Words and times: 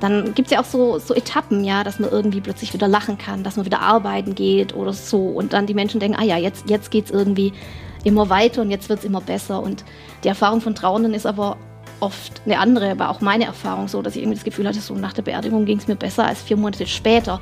dann 0.00 0.34
gibt 0.34 0.46
es 0.48 0.52
ja 0.52 0.60
auch 0.60 0.64
so, 0.64 0.98
so 0.98 1.14
Etappen, 1.14 1.62
ja, 1.62 1.84
dass 1.84 1.98
man 1.98 2.10
irgendwie 2.10 2.40
plötzlich 2.40 2.72
wieder 2.72 2.88
lachen 2.88 3.18
kann, 3.18 3.44
dass 3.44 3.56
man 3.56 3.66
wieder 3.66 3.80
arbeiten 3.80 4.34
geht 4.34 4.74
oder 4.74 4.92
so. 4.92 5.26
Und 5.26 5.52
dann 5.52 5.66
die 5.66 5.74
Menschen 5.74 6.00
denken, 6.00 6.18
ah 6.18 6.24
ja, 6.24 6.38
jetzt, 6.38 6.68
jetzt 6.68 6.90
geht 6.90 7.06
es 7.06 7.10
irgendwie 7.10 7.52
immer 8.02 8.30
weiter 8.30 8.62
und 8.62 8.70
jetzt 8.70 8.88
wird 8.88 9.00
es 9.00 9.04
immer 9.04 9.20
besser. 9.20 9.62
Und 9.62 9.84
die 10.24 10.28
Erfahrung 10.28 10.60
von 10.60 10.74
Trauernden 10.74 11.12
ist 11.12 11.26
aber 11.26 11.58
oft 12.00 12.40
eine 12.46 12.58
andere, 12.58 12.90
aber 12.90 13.10
auch 13.10 13.20
meine 13.20 13.44
Erfahrung 13.44 13.88
so, 13.88 14.00
dass 14.00 14.16
ich 14.16 14.22
irgendwie 14.22 14.36
das 14.36 14.44
Gefühl 14.44 14.66
hatte, 14.66 14.80
so 14.80 14.94
nach 14.94 15.12
der 15.12 15.22
Beerdigung 15.22 15.66
ging 15.66 15.78
es 15.78 15.86
mir 15.86 15.96
besser 15.96 16.26
als 16.26 16.40
vier 16.40 16.56
Monate 16.56 16.86
später. 16.86 17.40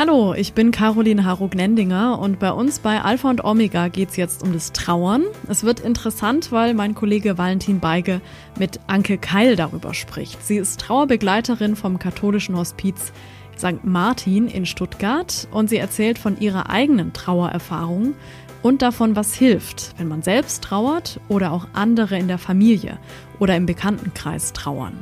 Hallo, 0.00 0.32
ich 0.32 0.52
bin 0.52 0.70
Caroline 0.70 1.24
Harug-Nendinger 1.24 2.20
und 2.20 2.38
bei 2.38 2.52
uns 2.52 2.78
bei 2.78 3.02
Alpha 3.02 3.30
und 3.30 3.42
Omega 3.42 3.88
geht 3.88 4.10
es 4.10 4.16
jetzt 4.16 4.44
um 4.44 4.52
das 4.52 4.70
Trauern. 4.70 5.24
Es 5.48 5.64
wird 5.64 5.80
interessant, 5.80 6.52
weil 6.52 6.72
mein 6.72 6.94
Kollege 6.94 7.36
Valentin 7.36 7.80
Beige 7.80 8.20
mit 8.60 8.78
Anke 8.86 9.18
Keil 9.18 9.56
darüber 9.56 9.94
spricht. 9.94 10.40
Sie 10.46 10.56
ist 10.56 10.78
Trauerbegleiterin 10.78 11.74
vom 11.74 11.98
katholischen 11.98 12.56
Hospiz 12.56 13.12
St. 13.58 13.82
Martin 13.82 14.46
in 14.46 14.66
Stuttgart 14.66 15.48
und 15.50 15.68
sie 15.68 15.78
erzählt 15.78 16.20
von 16.20 16.38
ihrer 16.38 16.70
eigenen 16.70 17.12
Trauererfahrung 17.12 18.14
und 18.62 18.82
davon, 18.82 19.16
was 19.16 19.34
hilft, 19.34 19.94
wenn 19.98 20.06
man 20.06 20.22
selbst 20.22 20.62
trauert 20.62 21.18
oder 21.26 21.50
auch 21.50 21.66
andere 21.72 22.16
in 22.16 22.28
der 22.28 22.38
Familie 22.38 23.00
oder 23.40 23.56
im 23.56 23.66
Bekanntenkreis 23.66 24.52
trauern. 24.52 24.94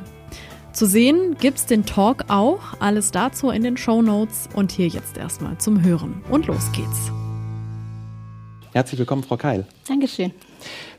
Zu 0.77 0.85
sehen 0.85 1.35
gibt's 1.39 1.65
den 1.65 1.87
Talk 1.87 2.25
auch, 2.27 2.59
alles 2.79 3.09
dazu 3.09 3.49
in 3.49 3.63
den 3.63 3.77
Show 3.77 4.03
Notes 4.03 4.47
und 4.53 4.71
hier 4.71 4.85
jetzt 4.85 5.17
erstmal 5.17 5.57
zum 5.57 5.83
Hören. 5.83 6.21
Und 6.29 6.45
los 6.45 6.71
geht's. 6.71 7.11
Herzlich 8.73 8.99
willkommen, 8.99 9.23
Frau 9.23 9.37
Keil. 9.37 9.65
Dankeschön. 9.87 10.33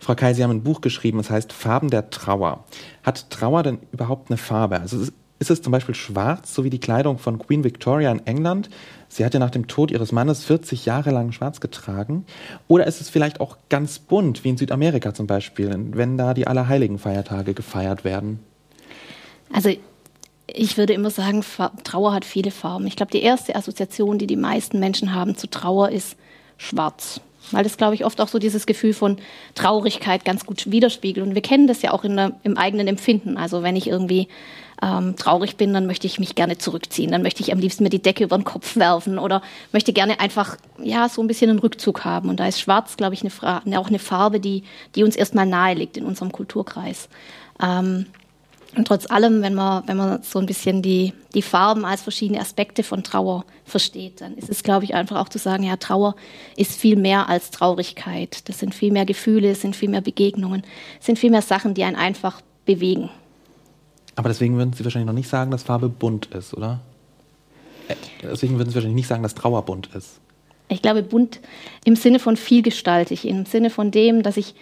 Frau 0.00 0.16
Keil, 0.16 0.34
Sie 0.34 0.42
haben 0.42 0.50
ein 0.50 0.64
Buch 0.64 0.80
geschrieben, 0.80 1.20
es 1.20 1.30
heißt 1.30 1.52
Farben 1.52 1.90
der 1.90 2.10
Trauer. 2.10 2.64
Hat 3.04 3.30
Trauer 3.30 3.62
denn 3.62 3.78
überhaupt 3.92 4.32
eine 4.32 4.36
Farbe? 4.36 4.80
Also 4.80 5.00
ist 5.38 5.50
es 5.52 5.62
zum 5.62 5.70
Beispiel 5.70 5.94
schwarz, 5.94 6.52
so 6.52 6.64
wie 6.64 6.70
die 6.70 6.80
Kleidung 6.80 7.18
von 7.18 7.38
Queen 7.38 7.62
Victoria 7.62 8.10
in 8.10 8.26
England? 8.26 8.70
Sie 9.08 9.24
hat 9.24 9.32
ja 9.32 9.38
nach 9.38 9.50
dem 9.50 9.68
Tod 9.68 9.92
ihres 9.92 10.10
Mannes 10.10 10.42
40 10.44 10.86
Jahre 10.86 11.12
lang 11.12 11.30
schwarz 11.30 11.60
getragen. 11.60 12.26
Oder 12.66 12.88
ist 12.88 13.00
es 13.00 13.10
vielleicht 13.10 13.40
auch 13.40 13.56
ganz 13.68 14.00
bunt, 14.00 14.42
wie 14.42 14.48
in 14.48 14.56
Südamerika 14.56 15.14
zum 15.14 15.28
Beispiel, 15.28 15.72
wenn 15.92 16.18
da 16.18 16.34
die 16.34 16.48
Allerheiligen 16.48 16.98
Feiertage 16.98 17.54
gefeiert 17.54 18.02
werden? 18.02 18.40
Also 19.52 19.70
ich 20.46 20.76
würde 20.76 20.94
immer 20.94 21.10
sagen, 21.10 21.44
Trauer 21.84 22.12
hat 22.12 22.24
viele 22.24 22.50
Farben. 22.50 22.86
Ich 22.86 22.96
glaube, 22.96 23.12
die 23.12 23.22
erste 23.22 23.54
Assoziation, 23.54 24.18
die 24.18 24.26
die 24.26 24.36
meisten 24.36 24.80
Menschen 24.80 25.14
haben 25.14 25.36
zu 25.36 25.48
Trauer, 25.48 25.90
ist 25.90 26.16
schwarz. 26.56 27.20
Weil 27.50 27.64
das, 27.64 27.76
glaube 27.76 27.94
ich, 27.94 28.04
oft 28.04 28.20
auch 28.20 28.28
so 28.28 28.38
dieses 28.38 28.66
Gefühl 28.66 28.92
von 28.92 29.18
Traurigkeit 29.54 30.24
ganz 30.24 30.44
gut 30.44 30.70
widerspiegelt. 30.70 31.26
Und 31.26 31.34
wir 31.34 31.42
kennen 31.42 31.66
das 31.66 31.82
ja 31.82 31.92
auch 31.92 32.02
der, 32.02 32.32
im 32.42 32.58
eigenen 32.58 32.88
Empfinden. 32.88 33.36
Also 33.38 33.62
wenn 33.62 33.76
ich 33.76 33.86
irgendwie 33.86 34.28
ähm, 34.82 35.16
traurig 35.16 35.56
bin, 35.56 35.72
dann 35.72 35.86
möchte 35.86 36.06
ich 36.06 36.18
mich 36.18 36.34
gerne 36.34 36.58
zurückziehen. 36.58 37.10
Dann 37.10 37.22
möchte 37.22 37.42
ich 37.42 37.52
am 37.52 37.58
liebsten 37.58 37.84
mir 37.84 37.90
die 37.90 38.02
Decke 38.02 38.24
über 38.24 38.36
den 38.36 38.44
Kopf 38.44 38.76
werfen 38.76 39.18
oder 39.18 39.42
möchte 39.72 39.92
gerne 39.92 40.20
einfach 40.20 40.56
ja 40.82 41.08
so 41.08 41.22
ein 41.22 41.26
bisschen 41.26 41.50
einen 41.50 41.58
Rückzug 41.58 42.04
haben. 42.04 42.28
Und 42.28 42.40
da 42.40 42.46
ist 42.46 42.60
Schwarz, 42.60 42.96
glaube 42.96 43.14
ich, 43.14 43.22
eine 43.22 43.78
auch 43.78 43.88
eine 43.88 43.98
Farbe, 43.98 44.40
die, 44.40 44.64
die 44.94 45.04
uns 45.04 45.16
erstmal 45.16 45.46
nahe 45.46 45.74
liegt 45.74 45.96
in 45.96 46.04
unserem 46.04 46.32
Kulturkreis. 46.32 47.08
Ähm, 47.62 48.06
und 48.76 48.86
trotz 48.86 49.10
allem, 49.10 49.42
wenn 49.42 49.54
man, 49.54 49.86
wenn 49.86 49.96
man 49.96 50.22
so 50.22 50.38
ein 50.38 50.46
bisschen 50.46 50.82
die, 50.82 51.14
die 51.34 51.42
Farben 51.42 51.84
als 51.84 52.02
verschiedene 52.02 52.40
Aspekte 52.40 52.82
von 52.82 53.02
Trauer 53.02 53.44
versteht, 53.64 54.20
dann 54.20 54.34
ist 54.34 54.50
es, 54.50 54.62
glaube 54.62 54.84
ich, 54.84 54.94
einfach 54.94 55.16
auch 55.16 55.28
zu 55.28 55.38
sagen, 55.38 55.62
ja, 55.62 55.76
Trauer 55.76 56.14
ist 56.56 56.78
viel 56.78 56.96
mehr 56.96 57.28
als 57.28 57.50
Traurigkeit. 57.50 58.48
Das 58.48 58.58
sind 58.58 58.74
viel 58.74 58.92
mehr 58.92 59.06
Gefühle, 59.06 59.50
es 59.50 59.62
sind 59.62 59.74
viel 59.74 59.88
mehr 59.88 60.02
Begegnungen, 60.02 60.62
es 61.00 61.06
sind 61.06 61.18
viel 61.18 61.30
mehr 61.30 61.42
Sachen, 61.42 61.74
die 61.74 61.84
einen 61.84 61.96
einfach 61.96 62.42
bewegen. 62.66 63.08
Aber 64.16 64.28
deswegen 64.28 64.56
würden 64.56 64.72
Sie 64.72 64.84
wahrscheinlich 64.84 65.06
noch 65.06 65.14
nicht 65.14 65.28
sagen, 65.28 65.50
dass 65.50 65.62
Farbe 65.62 65.88
bunt 65.88 66.26
ist, 66.26 66.52
oder? 66.52 66.80
Äh, 67.88 67.94
deswegen 68.22 68.58
würden 68.58 68.68
Sie 68.68 68.74
wahrscheinlich 68.74 68.96
nicht 68.96 69.08
sagen, 69.08 69.22
dass 69.22 69.34
Trauer 69.34 69.62
bunt 69.62 69.88
ist. 69.94 70.20
Ich 70.68 70.82
glaube, 70.82 71.02
bunt 71.02 71.40
im 71.84 71.96
Sinne 71.96 72.18
von 72.18 72.36
vielgestaltig, 72.36 73.26
im 73.26 73.46
Sinne 73.46 73.70
von 73.70 73.90
dem, 73.90 74.22
dass 74.22 74.36
ich, 74.36 74.54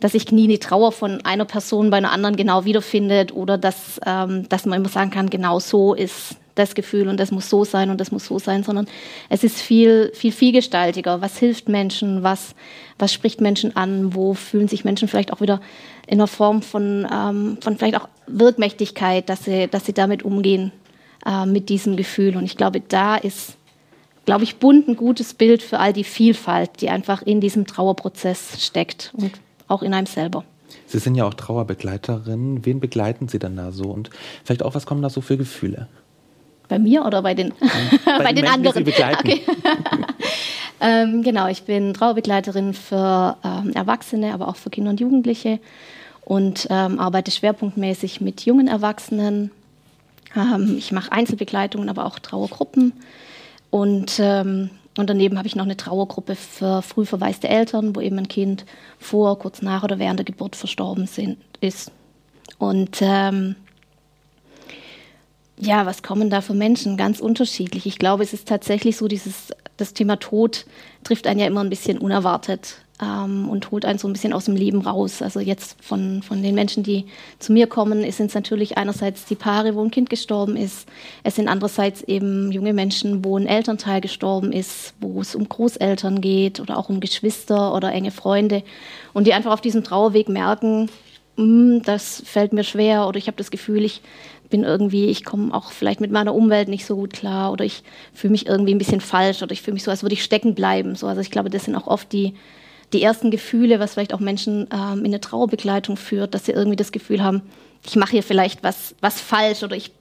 dass 0.00 0.14
ich 0.14 0.32
nie 0.32 0.48
die 0.48 0.58
Trauer 0.58 0.92
von 0.92 1.24
einer 1.24 1.44
Person 1.44 1.90
bei 1.90 1.98
einer 1.98 2.12
anderen 2.12 2.36
genau 2.36 2.64
wiederfindet 2.64 3.32
oder 3.32 3.58
dass, 3.58 4.00
ähm, 4.04 4.48
dass 4.48 4.66
man 4.66 4.80
immer 4.80 4.88
sagen 4.88 5.10
kann, 5.10 5.30
genau 5.30 5.60
so 5.60 5.94
ist 5.94 6.36
das 6.54 6.74
Gefühl 6.74 7.08
und 7.08 7.18
das 7.18 7.30
muss 7.30 7.48
so 7.48 7.64
sein 7.64 7.90
und 7.90 8.00
das 8.00 8.10
muss 8.10 8.26
so 8.26 8.38
sein, 8.38 8.64
sondern 8.64 8.86
es 9.28 9.44
ist 9.44 9.60
viel, 9.60 10.10
viel 10.14 10.32
vielgestaltiger. 10.32 11.20
Was 11.20 11.38
hilft 11.38 11.68
Menschen? 11.68 12.22
Was, 12.22 12.54
was 12.98 13.12
spricht 13.12 13.40
Menschen 13.40 13.76
an? 13.76 14.14
Wo 14.14 14.34
fühlen 14.34 14.68
sich 14.68 14.84
Menschen 14.84 15.08
vielleicht 15.08 15.32
auch 15.32 15.40
wieder 15.40 15.60
in 16.06 16.18
einer 16.18 16.26
Form 16.26 16.62
von, 16.62 17.06
ähm, 17.10 17.58
von 17.60 17.76
vielleicht 17.78 17.96
auch 17.96 18.08
Wirkmächtigkeit, 18.26 19.28
dass 19.28 19.44
sie, 19.44 19.68
dass 19.68 19.86
sie 19.86 19.92
damit 19.92 20.22
umgehen, 20.22 20.72
äh, 21.26 21.46
mit 21.46 21.68
diesem 21.68 21.96
Gefühl. 21.96 22.36
Und 22.36 22.44
ich 22.44 22.56
glaube, 22.56 22.80
da 22.80 23.16
ist, 23.16 23.56
glaube 24.24 24.44
ich, 24.44 24.56
bunt 24.56 24.88
ein 24.88 24.96
gutes 24.96 25.34
Bild 25.34 25.62
für 25.62 25.78
all 25.78 25.92
die 25.92 26.04
Vielfalt, 26.04 26.80
die 26.80 26.88
einfach 26.88 27.22
in 27.22 27.40
diesem 27.40 27.66
Trauerprozess 27.66 28.64
steckt 28.64 29.12
und 29.16 29.32
auch 29.70 29.82
in 29.82 29.94
einem 29.94 30.06
selber. 30.06 30.44
Sie 30.86 30.98
sind 30.98 31.14
ja 31.14 31.24
auch 31.24 31.34
Trauerbegleiterin. 31.34 32.64
Wen 32.64 32.80
begleiten 32.80 33.28
Sie 33.28 33.38
denn 33.38 33.56
da 33.56 33.72
so? 33.72 33.84
Und 33.84 34.10
vielleicht 34.44 34.62
auch, 34.62 34.74
was 34.74 34.86
kommen 34.86 35.02
da 35.02 35.10
so 35.10 35.20
für 35.20 35.36
Gefühle? 35.36 35.88
Bei 36.68 36.78
mir 36.78 37.04
oder 37.04 37.22
bei 37.22 37.34
den, 37.34 37.52
bei, 38.04 38.18
bei 38.18 38.32
den, 38.32 38.44
den 38.44 38.46
anderen? 38.46 38.84
Die 38.84 38.90
Sie 38.90 38.96
begleiten. 38.96 39.28
Okay. 39.28 39.40
ähm, 40.80 41.22
genau, 41.22 41.48
ich 41.48 41.64
bin 41.64 41.94
Trauerbegleiterin 41.94 42.74
für 42.74 43.36
ähm, 43.44 43.72
Erwachsene, 43.74 44.32
aber 44.32 44.48
auch 44.48 44.56
für 44.56 44.70
Kinder 44.70 44.90
und 44.90 45.00
Jugendliche 45.00 45.58
und 46.24 46.68
ähm, 46.70 46.98
arbeite 47.00 47.30
schwerpunktmäßig 47.30 48.20
mit 48.20 48.42
jungen 48.42 48.68
Erwachsenen. 48.68 49.50
Ähm, 50.36 50.76
ich 50.78 50.92
mache 50.92 51.10
Einzelbegleitungen, 51.10 51.88
aber 51.88 52.06
auch 52.06 52.18
Trauergruppen. 52.18 52.92
Und, 53.70 54.18
ähm, 54.20 54.70
und 54.96 55.08
daneben 55.08 55.38
habe 55.38 55.46
ich 55.46 55.56
noch 55.56 55.64
eine 55.64 55.76
Trauergruppe 55.76 56.34
für 56.34 56.82
früh 56.82 57.06
verwaiste 57.06 57.48
Eltern, 57.48 57.94
wo 57.94 58.00
eben 58.00 58.18
ein 58.18 58.28
Kind 58.28 58.64
vor, 58.98 59.38
kurz 59.38 59.62
nach 59.62 59.84
oder 59.84 59.98
während 59.98 60.18
der 60.18 60.24
Geburt 60.24 60.56
verstorben 60.56 61.06
sind, 61.06 61.38
ist. 61.60 61.92
Und 62.58 62.98
ähm, 63.00 63.54
ja, 65.58 65.86
was 65.86 66.02
kommen 66.02 66.30
da 66.30 66.40
für 66.40 66.54
Menschen? 66.54 66.96
Ganz 66.96 67.20
unterschiedlich. 67.20 67.86
Ich 67.86 67.98
glaube, 67.98 68.22
es 68.22 68.32
ist 68.32 68.48
tatsächlich 68.48 68.96
so, 68.96 69.06
dieses, 69.08 69.50
das 69.76 69.94
Thema 69.94 70.16
Tod 70.16 70.66
trifft 71.04 71.26
einen 71.26 71.38
ja 71.38 71.46
immer 71.46 71.62
ein 71.62 71.70
bisschen 71.70 71.98
unerwartet 71.98 72.76
ähm, 73.00 73.48
und 73.48 73.70
holt 73.70 73.84
einen 73.84 73.98
so 73.98 74.08
ein 74.08 74.12
bisschen 74.12 74.32
aus 74.32 74.44
dem 74.44 74.56
Leben 74.56 74.82
raus. 74.82 75.22
Also 75.22 75.40
jetzt 75.40 75.82
von, 75.82 76.22
von 76.22 76.42
den 76.42 76.54
Menschen, 76.54 76.82
die 76.82 77.06
zu 77.38 77.52
mir 77.52 77.66
kommen, 77.66 78.02
sind 78.10 78.26
es 78.26 78.34
natürlich 78.34 78.76
einerseits 78.78 79.24
die 79.24 79.34
Paare, 79.34 79.74
wo 79.74 79.82
ein 79.82 79.90
Kind 79.90 80.10
gestorben 80.10 80.56
ist. 80.56 80.88
Es 81.24 81.36
sind 81.36 81.48
andererseits 81.48 82.02
eben 82.02 82.52
junge 82.52 82.72
Menschen, 82.72 83.24
wo 83.24 83.36
ein 83.36 83.46
Elternteil 83.46 84.00
gestorben 84.00 84.52
ist, 84.52 84.94
wo 85.00 85.20
es 85.20 85.34
um 85.34 85.48
Großeltern 85.48 86.20
geht 86.20 86.60
oder 86.60 86.76
auch 86.78 86.88
um 86.88 87.00
Geschwister 87.00 87.74
oder 87.74 87.92
enge 87.92 88.10
Freunde 88.10 88.62
und 89.12 89.26
die 89.26 89.32
einfach 89.32 89.52
auf 89.52 89.60
diesem 89.60 89.84
Trauerweg 89.84 90.28
merken, 90.28 90.88
hm, 91.36 91.82
das 91.84 92.22
fällt 92.26 92.52
mir 92.52 92.64
schwer 92.64 93.06
oder 93.06 93.18
ich 93.18 93.26
habe 93.26 93.36
das 93.36 93.50
Gefühl, 93.50 93.84
ich 93.84 94.02
bin 94.50 94.64
irgendwie, 94.64 95.06
ich 95.06 95.24
komme 95.24 95.54
auch 95.54 95.70
vielleicht 95.70 96.00
mit 96.00 96.10
meiner 96.10 96.34
Umwelt 96.34 96.68
nicht 96.68 96.84
so 96.84 96.96
gut 96.96 97.12
klar 97.12 97.52
oder 97.52 97.64
ich 97.64 97.82
fühle 98.12 98.32
mich 98.32 98.46
irgendwie 98.46 98.74
ein 98.74 98.78
bisschen 98.78 99.00
falsch 99.00 99.42
oder 99.42 99.52
ich 99.52 99.62
fühle 99.62 99.74
mich 99.74 99.84
so, 99.84 99.90
als 99.90 100.02
würde 100.02 100.14
ich 100.14 100.24
stecken 100.24 100.54
bleiben. 100.54 100.96
So, 100.96 101.06
also 101.06 101.20
ich 101.20 101.30
glaube, 101.30 101.50
das 101.50 101.64
sind 101.64 101.76
auch 101.76 101.86
oft 101.86 102.12
die, 102.12 102.34
die 102.92 103.02
ersten 103.02 103.30
Gefühle, 103.30 103.78
was 103.80 103.94
vielleicht 103.94 104.14
auch 104.14 104.20
Menschen 104.20 104.68
ähm, 104.72 105.00
in 105.00 105.06
eine 105.06 105.20
Trauerbegleitung 105.20 105.96
führt, 105.96 106.34
dass 106.34 106.46
sie 106.46 106.52
irgendwie 106.52 106.76
das 106.76 106.92
Gefühl 106.92 107.22
haben, 107.22 107.42
ich 107.86 107.96
mache 107.96 108.12
hier 108.12 108.22
vielleicht 108.22 108.62
was, 108.62 108.94
was 109.00 109.20
falsch 109.20 109.62
oder 109.62 109.76
ich, 109.76 109.92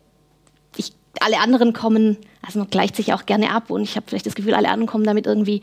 ich 0.75 0.93
alle 1.21 1.39
anderen 1.39 1.73
kommen, 1.73 2.17
also 2.41 2.59
man 2.59 2.69
gleicht 2.69 2.95
sich 2.95 3.13
auch 3.13 3.25
gerne 3.25 3.51
ab 3.51 3.69
und 3.69 3.81
ich 3.81 3.95
habe 3.95 4.05
vielleicht 4.07 4.25
das 4.25 4.35
Gefühl, 4.35 4.53
alle 4.53 4.69
anderen 4.69 4.87
kommen 4.87 5.03
damit 5.03 5.25
irgendwie, 5.25 5.61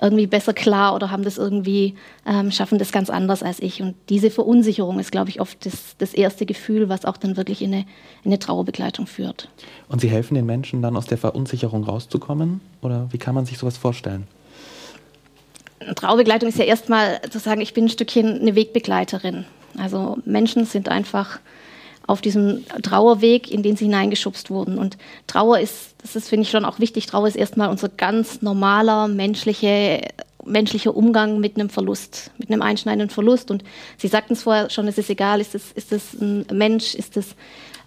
irgendwie 0.00 0.26
besser 0.26 0.52
klar 0.52 0.94
oder 0.94 1.10
haben 1.10 1.22
das 1.22 1.38
irgendwie, 1.38 1.94
ähm, 2.26 2.50
schaffen 2.50 2.78
das 2.78 2.92
ganz 2.92 3.10
anders 3.10 3.42
als 3.42 3.60
ich. 3.60 3.82
Und 3.82 3.94
diese 4.08 4.30
Verunsicherung 4.30 4.98
ist, 4.98 5.12
glaube 5.12 5.30
ich, 5.30 5.40
oft 5.40 5.64
das, 5.64 5.96
das 5.98 6.14
erste 6.14 6.46
Gefühl, 6.46 6.88
was 6.88 7.04
auch 7.04 7.16
dann 7.16 7.36
wirklich 7.36 7.62
in 7.62 7.72
eine, 7.72 7.82
in 8.22 8.30
eine 8.30 8.38
Trauerbegleitung 8.38 9.06
führt. 9.06 9.48
Und 9.88 10.00
Sie 10.00 10.08
helfen 10.08 10.34
den 10.34 10.46
Menschen 10.46 10.82
dann 10.82 10.96
aus 10.96 11.06
der 11.06 11.18
Verunsicherung 11.18 11.84
rauszukommen? 11.84 12.60
Oder 12.82 13.08
wie 13.12 13.18
kann 13.18 13.34
man 13.34 13.46
sich 13.46 13.58
sowas 13.58 13.76
vorstellen? 13.76 14.26
Trauerbegleitung 15.94 16.48
ist 16.48 16.58
ja 16.58 16.64
erstmal 16.64 17.20
zu 17.30 17.38
sagen, 17.38 17.60
ich 17.60 17.74
bin 17.74 17.84
ein 17.84 17.90
Stückchen 17.90 18.40
eine 18.40 18.54
Wegbegleiterin. 18.54 19.44
Also 19.78 20.18
Menschen 20.24 20.64
sind 20.64 20.88
einfach 20.88 21.38
auf 22.06 22.20
diesem 22.20 22.64
Trauerweg, 22.82 23.50
in 23.50 23.62
den 23.62 23.76
sie 23.76 23.86
hineingeschubst 23.86 24.50
wurden. 24.50 24.78
Und 24.78 24.96
Trauer 25.26 25.58
ist, 25.58 25.94
das 26.02 26.16
ist, 26.16 26.28
finde 26.28 26.42
ich 26.42 26.50
schon 26.50 26.64
auch 26.64 26.78
wichtig, 26.78 27.06
Trauer 27.06 27.28
ist 27.28 27.36
erstmal 27.36 27.68
unser 27.68 27.88
ganz 27.88 28.42
normaler 28.42 29.08
menschliche, 29.08 30.02
menschlicher 30.44 30.96
Umgang 30.96 31.40
mit 31.40 31.56
einem 31.56 31.68
Verlust, 31.68 32.30
mit 32.38 32.50
einem 32.50 32.62
einschneidenden 32.62 33.10
Verlust. 33.10 33.50
Und 33.50 33.64
Sie 33.98 34.08
sagten 34.08 34.34
es 34.34 34.44
vorher 34.44 34.70
schon, 34.70 34.86
es 34.86 34.98
ist 34.98 35.10
egal, 35.10 35.40
ist 35.40 35.54
es, 35.54 35.72
ist 35.72 35.92
es 35.92 36.14
ein 36.14 36.46
Mensch, 36.52 36.94
ist 36.94 37.16
es 37.16 37.34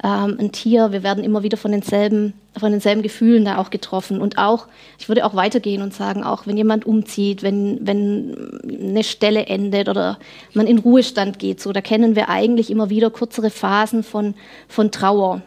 ähm, 0.04 0.38
ein 0.40 0.52
Tier. 0.52 0.92
Wir 0.92 1.04
werden 1.04 1.24
immer 1.24 1.44
wieder 1.44 1.58
von 1.58 1.72
denselben, 1.72 2.34
von 2.58 2.72
denselben 2.72 3.02
Gefühlen 3.02 3.46
da 3.46 3.58
auch 3.58 3.70
getroffen. 3.70 4.22
Und 4.22 4.38
auch, 4.38 4.68
ich 4.98 5.10
würde 5.10 5.26
auch 5.26 5.36
weitergehen 5.36 5.82
und 5.82 5.94
sagen, 5.94 6.24
auch 6.24 6.48
wenn 6.48 6.58
jemand 6.58 6.86
umzieht, 6.86 7.44
wenn, 7.44 7.86
wenn 7.86 8.62
eine 8.64 9.04
Stelle 9.04 9.46
endet 9.48 9.90
oder 9.90 10.20
man 10.54 10.68
in 10.68 10.80
Ruhestand 10.80 11.40
geht, 11.40 11.62
so, 11.62 11.74
da 11.74 11.82
kennen 11.82 12.16
wir 12.16 12.30
eigentlich 12.30 12.72
immer 12.72 12.90
wieder 12.90 13.10
kürzere 13.10 13.50
Phasen 13.50 14.04
von, 14.04 14.36
von 14.68 14.92
Trauer. 14.92 15.42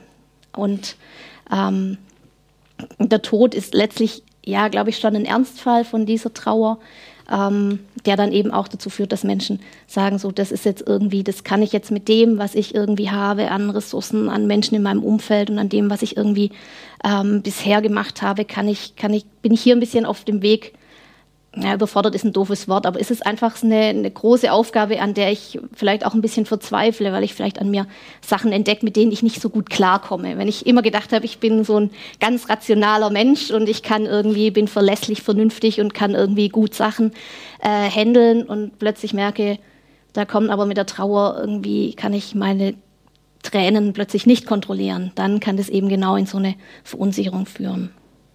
Und 0.54 0.96
ähm, 1.50 1.98
der 2.98 3.22
Tod 3.22 3.54
ist 3.54 3.74
letztlich, 3.74 4.22
ja, 4.44 4.68
glaube 4.68 4.90
ich, 4.90 4.98
schon 4.98 5.16
ein 5.16 5.24
Ernstfall 5.24 5.84
von 5.84 6.04
dieser 6.04 6.34
Trauer, 6.34 6.78
ähm, 7.32 7.80
der 8.04 8.16
dann 8.16 8.30
eben 8.30 8.50
auch 8.50 8.68
dazu 8.68 8.90
führt, 8.90 9.10
dass 9.10 9.24
Menschen 9.24 9.60
sagen, 9.86 10.18
so, 10.18 10.30
das 10.30 10.52
ist 10.52 10.64
jetzt 10.64 10.84
irgendwie, 10.86 11.24
das 11.24 11.44
kann 11.44 11.62
ich 11.62 11.72
jetzt 11.72 11.90
mit 11.90 12.08
dem, 12.08 12.38
was 12.38 12.54
ich 12.54 12.74
irgendwie 12.74 13.10
habe 13.10 13.50
an 13.50 13.70
Ressourcen, 13.70 14.28
an 14.28 14.46
Menschen 14.46 14.74
in 14.74 14.82
meinem 14.82 15.02
Umfeld 15.02 15.48
und 15.48 15.58
an 15.58 15.68
dem, 15.68 15.88
was 15.88 16.02
ich 16.02 16.16
irgendwie 16.16 16.50
ähm, 17.04 17.42
bisher 17.42 17.80
gemacht 17.80 18.20
habe, 18.20 18.44
kann 18.44 18.68
ich, 18.68 18.96
kann 18.96 19.14
ich, 19.14 19.24
bin 19.40 19.52
ich 19.52 19.62
hier 19.62 19.74
ein 19.74 19.80
bisschen 19.80 20.04
auf 20.04 20.24
dem 20.24 20.42
Weg, 20.42 20.74
ja, 21.54 21.74
überfordert 21.74 22.14
ist 22.14 22.24
ein 22.24 22.32
doofes 22.32 22.66
Wort, 22.66 22.86
aber 22.86 22.98
es 22.98 23.10
ist 23.10 23.26
einfach 23.26 23.62
eine, 23.62 23.76
eine, 23.76 24.10
große 24.10 24.50
Aufgabe, 24.50 25.00
an 25.00 25.12
der 25.12 25.30
ich 25.30 25.60
vielleicht 25.74 26.06
auch 26.06 26.14
ein 26.14 26.22
bisschen 26.22 26.46
verzweifle, 26.46 27.12
weil 27.12 27.24
ich 27.24 27.34
vielleicht 27.34 27.60
an 27.60 27.70
mir 27.70 27.86
Sachen 28.22 28.52
entdecke, 28.52 28.86
mit 28.86 28.96
denen 28.96 29.12
ich 29.12 29.22
nicht 29.22 29.40
so 29.40 29.50
gut 29.50 29.68
klarkomme. 29.68 30.38
Wenn 30.38 30.48
ich 30.48 30.66
immer 30.66 30.80
gedacht 30.80 31.12
habe, 31.12 31.26
ich 31.26 31.38
bin 31.38 31.62
so 31.64 31.78
ein 31.78 31.90
ganz 32.20 32.48
rationaler 32.48 33.10
Mensch 33.10 33.50
und 33.50 33.68
ich 33.68 33.82
kann 33.82 34.06
irgendwie, 34.06 34.50
bin 34.50 34.66
verlässlich, 34.66 35.22
vernünftig 35.22 35.80
und 35.80 35.92
kann 35.92 36.14
irgendwie 36.14 36.48
gut 36.48 36.74
Sachen 36.74 37.12
äh, 37.60 37.90
handeln 37.90 38.44
und 38.44 38.78
plötzlich 38.78 39.12
merke, 39.12 39.58
da 40.14 40.24
kommen 40.24 40.48
aber 40.48 40.64
mit 40.64 40.78
der 40.78 40.86
Trauer 40.86 41.36
irgendwie, 41.38 41.92
kann 41.92 42.14
ich 42.14 42.34
meine 42.34 42.74
Tränen 43.42 43.92
plötzlich 43.92 44.24
nicht 44.24 44.46
kontrollieren. 44.46 45.12
Dann 45.16 45.38
kann 45.40 45.58
das 45.58 45.68
eben 45.68 45.90
genau 45.90 46.16
in 46.16 46.26
so 46.26 46.38
eine 46.38 46.54
Verunsicherung 46.82 47.44
führen. 47.44 47.90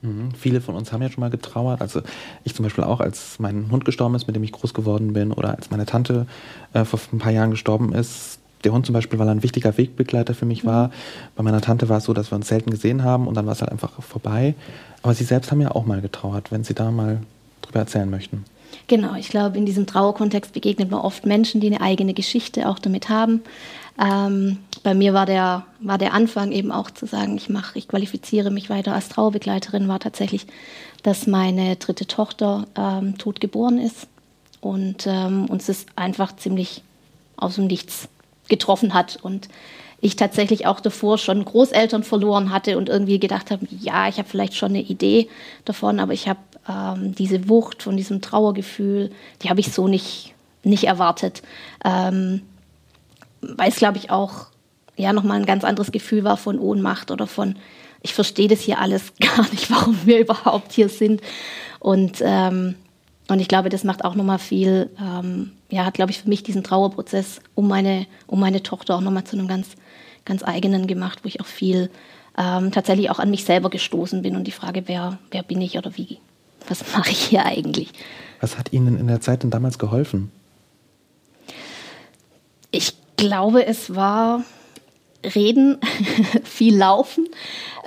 Mhm. 0.08 0.32
Viele 0.32 0.62
von 0.62 0.76
uns 0.76 0.92
haben 0.92 1.02
ja 1.02 1.10
schon 1.10 1.22
mal 1.22 1.30
getrauert. 1.30 1.82
Also 1.82 2.02
ich 2.44 2.56
zum 2.56 2.64
Beispiel 2.64 2.84
auch, 2.84 3.00
als 3.00 3.40
mein 3.40 3.70
Hund 3.72 3.86
gestorben 3.86 4.16
ist, 4.16 4.28
mit 4.28 4.36
dem 4.36 4.44
ich 4.44 4.52
groß 4.52 4.74
geworden 4.74 5.14
bin, 5.14 5.32
oder 5.32 5.56
als 5.56 5.70
meine 5.70 5.86
Tante 5.86 6.26
äh, 6.74 6.86
vor 6.86 7.00
ein 7.12 7.20
paar 7.20 7.32
Jahren 7.32 7.52
gestorben 7.52 7.94
ist. 7.94 8.40
Der 8.64 8.72
Hund 8.72 8.86
zum 8.86 8.94
Beispiel, 8.94 9.20
weil 9.20 9.28
er 9.28 9.32
ein 9.32 9.44
wichtiger 9.44 9.78
Wegbegleiter 9.78 10.34
für 10.34 10.46
mich 10.46 10.66
war. 10.66 10.88
Mhm. 10.88 10.92
Bei 11.36 11.44
meiner 11.44 11.62
Tante 11.62 11.90
war 11.90 11.98
es 11.98 12.06
so, 12.06 12.14
dass 12.14 12.32
wir 12.32 12.36
uns 12.36 12.48
selten 12.48 12.72
gesehen 12.72 13.04
haben 13.04 13.28
und 13.28 13.36
dann 13.36 13.46
war 13.46 13.54
es 13.54 13.62
halt 13.62 13.72
einfach 13.72 14.02
vorbei. 14.02 14.56
Aber 15.04 15.14
Sie 15.14 15.24
selbst 15.24 15.52
haben 15.52 15.62
ja 15.62 15.72
auch 15.72 15.86
mal 15.86 16.02
getrauert, 16.02 16.52
wenn 16.52 16.64
Sie 16.64 16.74
da 16.74 16.92
mal 16.92 17.22
drüber 17.62 17.80
erzählen 17.80 18.10
möchten. 18.10 18.46
Genau, 18.88 19.16
ich 19.16 19.30
glaube, 19.30 19.58
in 19.58 19.66
diesem 19.66 19.86
Trauerkontext 19.86 20.54
begegnet 20.54 20.92
man 20.92 21.02
oft 21.02 21.26
Menschen, 21.26 21.62
die 21.62 21.68
eine 21.68 21.82
eigene 21.82 22.14
Geschichte 22.14 22.70
auch 22.70 22.80
damit 22.80 23.10
haben. 23.10 23.42
Ähm, 24.00 24.60
bei 24.84 24.94
mir 24.94 25.14
war 25.14 25.26
der, 25.26 25.66
war 25.80 25.98
der 25.98 26.14
Anfang 26.14 26.52
eben 26.52 26.72
auch 26.72 26.92
zu 26.92 27.06
sagen, 27.06 27.36
ich 27.36 27.50
mache, 27.50 27.78
ich 27.78 27.88
qualifiziere 27.88 28.52
mich 28.52 28.70
weiter 28.70 28.94
als 28.94 29.10
Trauerbegleiterin, 29.10 29.88
war 29.88 30.00
tatsächlich, 30.00 30.46
dass 31.04 31.28
meine 31.28 31.76
dritte 31.78 32.06
Tochter 32.08 32.68
ähm, 32.78 33.18
tot 33.18 33.42
geboren 33.42 33.80
ist 33.80 34.08
und 34.62 35.08
ähm, 35.08 35.46
uns 35.46 35.68
es 35.68 35.86
einfach 35.96 36.36
ziemlich 36.36 36.84
aus 37.38 37.56
dem 37.56 37.68
Nichts 37.68 38.08
getroffen 38.48 38.94
hat 38.94 39.18
und 39.22 39.50
ich 40.00 40.16
tatsächlich 40.16 40.68
auch 40.68 40.80
davor 40.80 41.18
schon 41.18 41.44
Großeltern 41.44 42.04
verloren 42.04 42.52
hatte 42.52 42.78
und 42.78 42.88
irgendwie 42.88 43.20
gedacht 43.20 43.50
habe, 43.50 43.68
ja, 43.80 44.08
ich 44.08 44.20
habe 44.20 44.30
vielleicht 44.30 44.56
schon 44.56 44.70
eine 44.70 44.82
Idee 44.82 45.28
davon, 45.66 46.00
aber 46.00 46.14
ich 46.14 46.28
habe 46.28 46.40
ähm, 46.68 47.16
diese 47.16 47.50
Wucht 47.50 47.84
von 47.84 47.98
diesem 47.98 48.22
Trauergefühl, 48.22 49.12
die 49.42 49.50
habe 49.50 49.60
ich 49.60 49.72
so 49.72 49.88
nicht, 49.88 50.34
nicht 50.64 50.86
erwartet. 50.86 51.42
Ähm, 51.84 52.42
weil 53.42 53.70
es, 53.70 53.78
glaube 53.78 53.98
ich, 53.98 54.10
auch 54.10 54.48
ja 54.96 55.14
nochmal 55.14 55.40
ein 55.40 55.46
ganz 55.46 55.64
anderes 55.64 55.92
Gefühl 55.92 56.24
war 56.24 56.38
von 56.38 56.60
Ohnmacht 56.60 57.12
oder 57.12 57.28
von, 57.28 57.56
ich 58.02 58.14
verstehe 58.14 58.48
das 58.48 58.60
hier 58.60 58.80
alles 58.80 59.14
gar 59.20 59.50
nicht, 59.52 59.72
warum 59.72 59.98
wir 60.06 60.20
überhaupt 60.20 60.74
hier 60.74 60.90
sind. 60.90 61.22
Und, 61.80 62.22
ähm, 62.22 62.76
und 63.30 63.40
ich 63.40 63.48
glaube, 63.48 63.70
das 63.70 63.84
macht 63.84 64.04
auch 64.04 64.16
nochmal 64.16 64.40
viel, 64.40 64.90
ähm, 65.00 65.52
ja, 65.70 65.86
hat, 65.86 65.96
glaube 65.96 66.12
ich, 66.12 66.20
für 66.20 66.30
mich 66.30 66.44
diesen 66.44 66.64
Trauerprozess 66.64 67.42
um 67.56 67.68
meine, 67.68 68.08
um 68.26 68.40
meine 68.40 68.64
Tochter 68.64 68.96
auch 68.96 69.02
nochmal 69.02 69.26
zu 69.26 69.38
einem 69.38 69.48
ganz, 69.48 69.70
ganz 70.26 70.44
eigenen 70.44 70.88
gemacht, 70.88 71.20
wo 71.24 71.28
ich 71.28 71.42
auch 71.42 71.46
viel 71.46 71.90
ähm, 72.38 72.72
tatsächlich 72.72 73.10
auch 73.10 73.20
an 73.20 73.32
mich 73.32 73.44
selber 73.44 73.70
gestoßen 73.70 74.22
bin 74.22 74.36
und 74.36 74.46
die 74.46 74.52
Frage, 74.52 74.84
wer, 74.88 75.18
wer 75.32 75.44
bin 75.44 75.62
ich 75.62 75.78
oder 75.78 75.98
wie, 75.98 76.20
was 76.68 76.84
mache 76.94 77.12
ich 77.12 77.20
hier 77.20 77.46
eigentlich? 77.46 77.90
Was 78.40 78.58
hat 78.58 78.74
Ihnen 78.74 79.00
in 79.00 79.08
der 79.08 79.22
Zeit 79.22 79.44
denn 79.44 79.50
damals 79.50 79.80
geholfen? 79.80 80.32
Ich 82.72 82.94
glaube, 83.16 83.66
es 83.66 83.96
war 83.96 84.44
Reden, 85.24 85.80
viel 86.44 86.76
Laufen, 86.76 87.28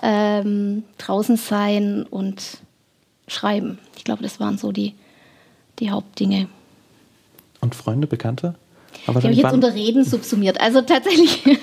ähm, 0.03 0.85
draußen 0.99 1.37
sein 1.37 2.05
und 2.05 2.59
schreiben. 3.29 3.79
Ich 3.97 4.05
glaube, 4.05 4.23
das 4.23 4.41
waren 4.41 4.59
so 4.59 4.73
die, 4.73 4.95
die 5.79 5.91
Hauptdinge. 5.91 6.49
Und 7.61 7.75
Freunde, 7.75 8.07
Bekannte? 8.07 8.55
Aber 9.07 9.23
habe 9.23 9.33
jetzt 9.33 9.53
unter 9.53 9.75
Reden 9.75 10.05
subsumiert. 10.05 10.61
Also 10.61 10.83
tatsächlich 10.83 11.43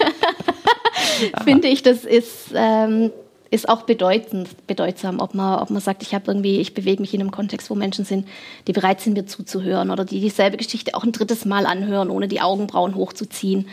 finde 1.44 1.68
ich, 1.68 1.84
das 1.84 2.06
ist 2.06 2.52
ähm, 2.54 3.12
ist 3.50 3.70
auch 3.70 3.84
bedeutend, 3.84 4.68
bedeutsam, 4.68 5.20
ob 5.20 5.34
man, 5.34 5.60
ob 5.60 5.70
man 5.70 5.82
sagt, 5.82 6.04
ich 6.04 6.14
habe 6.14 6.26
irgendwie, 6.28 6.60
ich 6.60 6.74
bewege 6.74 7.02
mich 7.02 7.14
in 7.14 7.22
einem 7.22 7.32
Kontext, 7.32 7.70
wo 7.70 7.76
Menschen 7.76 8.06
sind, 8.06 8.28
die 8.68 8.74
bereit 8.74 9.02
sind, 9.02 9.14
mir 9.14 9.26
zuzuhören 9.26 9.92
oder 9.92 10.06
die 10.06 10.20
dieselbe 10.20 10.58
Geschichte 10.58 10.96
auch 10.96 11.04
ein 11.04 11.12
drittes 11.12 11.46
Mal 11.46 11.66
anhören, 11.66 12.10
ohne 12.10 12.28
die 12.28 12.42
Augenbrauen 12.42 12.96
hochzuziehen 12.96 13.68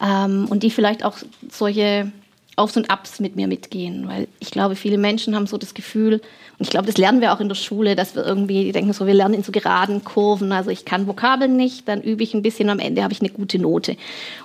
ähm, 0.00 0.46
und 0.48 0.62
die 0.62 0.70
vielleicht 0.70 1.04
auch 1.04 1.16
solche 1.50 2.10
Aufs 2.58 2.76
und 2.76 2.90
Abs 2.90 3.20
mit 3.20 3.36
mir 3.36 3.46
mitgehen, 3.46 4.08
weil 4.08 4.28
ich 4.40 4.50
glaube, 4.50 4.76
viele 4.76 4.98
Menschen 4.98 5.34
haben 5.34 5.46
so 5.46 5.56
das 5.58 5.74
Gefühl, 5.74 6.20
und 6.58 6.64
ich 6.64 6.70
glaube, 6.70 6.86
das 6.86 6.96
lernen 6.96 7.20
wir 7.20 7.32
auch 7.32 7.38
in 7.38 7.48
der 7.48 7.54
Schule, 7.54 7.94
dass 7.94 8.16
wir 8.16 8.26
irgendwie 8.26 8.72
denken, 8.72 8.92
so 8.92 9.06
wir 9.06 9.14
lernen 9.14 9.34
in 9.34 9.42
so 9.44 9.52
geraden 9.52 10.02
Kurven, 10.02 10.50
also 10.50 10.70
ich 10.70 10.84
kann 10.84 11.06
Vokabeln 11.06 11.56
nicht, 11.56 11.86
dann 11.86 12.02
übe 12.02 12.24
ich 12.24 12.34
ein 12.34 12.42
bisschen, 12.42 12.68
am 12.68 12.80
Ende 12.80 13.04
habe 13.04 13.12
ich 13.12 13.20
eine 13.20 13.30
gute 13.30 13.60
Note. 13.60 13.96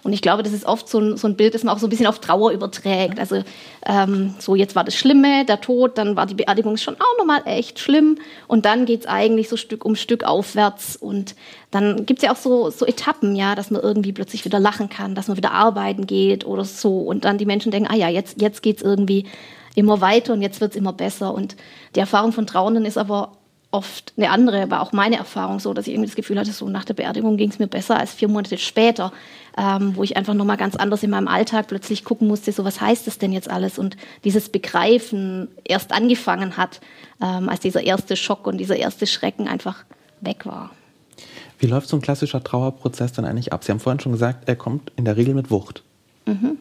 Und 0.04 0.14
ich 0.14 0.22
glaube, 0.22 0.44
das 0.44 0.54
ist 0.54 0.66
oft 0.66 0.88
so 0.88 1.00
ein, 1.00 1.18
so 1.18 1.28
ein 1.28 1.36
Bild, 1.36 1.56
das 1.56 1.64
man 1.64 1.74
auch 1.74 1.80
so 1.80 1.88
ein 1.88 1.90
bisschen 1.90 2.06
auf 2.06 2.20
Trauer 2.20 2.52
überträgt. 2.52 3.20
Also 3.20 3.44
ähm, 3.88 4.36
so 4.38 4.56
jetzt 4.56 4.76
war 4.76 4.84
das 4.84 4.96
Schlimme, 4.96 5.44
der 5.46 5.60
Tod, 5.60 5.98
dann 5.98 6.16
war 6.16 6.28
die 6.28 6.36
Beerdigung 6.36 6.78
schon 6.78 6.96
auch 6.96 7.18
nochmal 7.18 7.42
echt 7.46 7.80
schlimm 7.80 8.20
und 8.48 8.66
dann 8.66 8.86
geht 8.86 9.02
es 9.02 9.06
eigentlich 9.08 9.50
so 9.50 9.58
Stück 9.58 9.84
um 9.84 9.96
Stück 9.96 10.24
aufwärts 10.24 10.96
und 10.96 11.34
dann 11.74 12.06
gibt 12.06 12.20
es 12.20 12.24
ja 12.24 12.32
auch 12.32 12.38
so, 12.38 12.70
so 12.70 12.86
Etappen, 12.86 13.36
ja, 13.36 13.56
dass 13.56 13.72
man 13.72 13.82
irgendwie 13.82 14.12
plötzlich 14.12 14.46
wieder 14.46 14.60
lachen 14.60 14.90
kann, 14.90 15.16
dass 15.16 15.28
man 15.28 15.38
wieder 15.38 15.52
arbeiten 15.52 16.06
geht 16.06 16.46
oder 16.46 16.66
so. 16.66 17.00
Und 17.00 17.26
dann 17.26 17.40
die 17.40 17.48
Menschen 17.48 17.72
denken, 17.72 17.90
ah 17.92 17.96
ja, 17.96 18.10
jetzt, 18.10 18.40
jetzt 18.40 18.62
geht 18.62 18.78
es 18.78 18.84
irgendwie 18.84 19.26
immer 19.74 20.00
weiter 20.00 20.34
und 20.34 20.44
jetzt 20.44 20.62
wird 20.62 20.72
es 20.72 20.78
immer 20.78 20.94
besser. 20.94 21.34
Und 21.34 21.56
die 21.96 22.00
Erfahrung 22.00 22.32
von 22.32 22.46
Trauernden 22.46 22.86
ist 22.86 23.00
aber 23.00 23.38
oft 23.72 24.14
eine 24.18 24.30
andere, 24.30 24.70
war 24.70 24.82
auch 24.84 24.92
meine 24.92 25.18
Erfahrung 25.18 25.60
so, 25.60 25.74
dass 25.74 25.88
ich 25.88 25.94
irgendwie 25.94 26.10
das 26.10 26.16
Gefühl 26.16 26.38
hatte, 26.38 26.52
so 26.52 26.70
nach 26.70 26.86
der 26.86 26.94
Beerdigung 26.94 27.38
ging 27.38 27.50
es 27.50 27.58
mir 27.58 27.66
besser 27.66 28.00
als 28.00 28.14
vier 28.14 28.28
Monate 28.28 28.60
später, 28.60 29.12
ähm, 29.58 29.96
wo 29.96 30.04
ich 30.04 30.16
einfach 30.16 30.36
nochmal 30.36 30.58
ganz 30.58 30.76
anders 30.76 31.02
in 31.02 31.10
meinem 31.10 31.28
Alltag 31.28 31.70
plötzlich 31.70 32.04
gucken 32.04 32.28
musste, 32.28 32.52
so 32.52 32.64
was 32.66 32.80
heißt 32.80 33.08
das 33.08 33.18
denn 33.18 33.34
jetzt 33.34 33.50
alles 33.50 33.80
und 33.80 33.98
dieses 34.26 34.50
Begreifen 34.50 35.48
erst 35.64 35.92
angefangen 35.92 36.56
hat, 36.56 36.82
ähm, 37.20 37.50
als 37.50 37.62
dieser 37.62 37.82
erste 37.82 38.16
Schock 38.16 38.46
und 38.46 38.60
dieser 38.60 38.76
erste 38.76 39.08
Schrecken 39.08 39.48
einfach 39.48 39.86
weg 40.22 40.46
war. 40.46 40.70
Wie 41.64 41.68
läuft 41.68 41.88
so 41.88 41.96
ein 41.96 42.02
klassischer 42.02 42.44
Trauerprozess 42.44 43.14
dann 43.14 43.24
eigentlich 43.24 43.54
ab? 43.54 43.64
Sie 43.64 43.72
haben 43.72 43.80
vorhin 43.80 44.02
schon 44.02 44.12
gesagt, 44.12 44.50
er 44.50 44.58
kommt 44.58 44.92
in 44.98 45.06
der 45.06 45.16
Regel 45.16 45.34
mit 45.34 45.50
Wucht. 45.50 45.82
Mhm. 46.26 46.58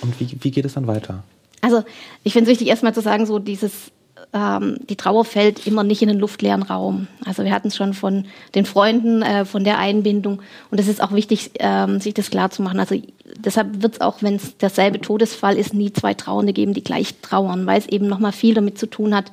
Und 0.00 0.20
wie, 0.20 0.28
wie 0.40 0.52
geht 0.52 0.64
es 0.64 0.74
dann 0.74 0.86
weiter? 0.86 1.24
Also 1.60 1.82
ich 2.22 2.34
finde 2.34 2.48
es 2.48 2.52
wichtig, 2.52 2.68
erstmal 2.68 2.94
zu 2.94 3.00
sagen, 3.00 3.26
so 3.26 3.40
dieses 3.40 3.90
ähm, 4.32 4.76
die 4.88 4.96
Trauer 4.96 5.24
fällt 5.24 5.66
immer 5.66 5.84
nicht 5.84 6.02
in 6.02 6.08
den 6.08 6.18
luftleeren 6.18 6.62
Raum. 6.62 7.06
Also 7.24 7.44
wir 7.44 7.52
hatten 7.52 7.68
es 7.68 7.76
schon 7.76 7.94
von 7.94 8.26
den 8.54 8.66
Freunden, 8.66 9.22
äh, 9.22 9.44
von 9.44 9.64
der 9.64 9.78
Einbindung. 9.78 10.42
Und 10.70 10.78
es 10.78 10.88
ist 10.88 11.02
auch 11.02 11.12
wichtig, 11.12 11.52
ähm, 11.60 12.00
sich 12.00 12.14
das 12.14 12.30
klar 12.30 12.50
zu 12.50 12.62
machen. 12.62 12.78
Also 12.78 13.00
deshalb 13.36 13.82
wird 13.82 13.94
es 13.94 14.00
auch, 14.00 14.22
wenn 14.22 14.36
es 14.36 14.58
derselbe 14.58 15.00
Todesfall 15.00 15.56
ist, 15.56 15.72
nie 15.72 15.92
zwei 15.92 16.14
Trauernde 16.14 16.52
geben, 16.52 16.74
die 16.74 16.84
gleich 16.84 17.14
trauern, 17.22 17.66
weil 17.66 17.78
es 17.78 17.86
eben 17.86 18.06
nochmal 18.06 18.32
viel 18.32 18.54
damit 18.54 18.78
zu 18.78 18.86
tun 18.86 19.14
hat, 19.14 19.32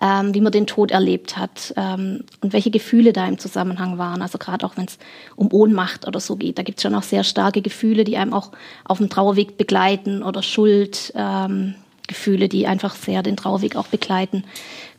ähm, 0.00 0.34
wie 0.34 0.40
man 0.40 0.52
den 0.52 0.66
Tod 0.66 0.90
erlebt 0.90 1.36
hat 1.36 1.72
ähm, 1.76 2.24
und 2.40 2.52
welche 2.52 2.72
Gefühle 2.72 3.12
da 3.12 3.26
im 3.26 3.38
Zusammenhang 3.38 3.98
waren. 3.98 4.22
Also 4.22 4.38
gerade 4.38 4.66
auch 4.66 4.76
wenn 4.76 4.86
es 4.86 4.98
um 5.36 5.52
Ohnmacht 5.52 6.08
oder 6.08 6.18
so 6.18 6.34
geht, 6.34 6.58
da 6.58 6.62
gibt 6.62 6.78
es 6.78 6.82
schon 6.82 6.96
auch 6.96 7.04
sehr 7.04 7.22
starke 7.22 7.62
Gefühle, 7.62 8.02
die 8.02 8.16
einem 8.16 8.32
auch 8.32 8.50
auf 8.84 8.98
dem 8.98 9.08
Trauerweg 9.08 9.56
begleiten 9.56 10.24
oder 10.24 10.42
Schuld. 10.42 11.12
Ähm, 11.14 11.74
Gefühle, 12.12 12.48
die 12.48 12.66
einfach 12.66 12.94
sehr 12.94 13.22
den 13.22 13.36
Trauerweg 13.36 13.76
auch 13.76 13.88
begleiten 13.88 14.44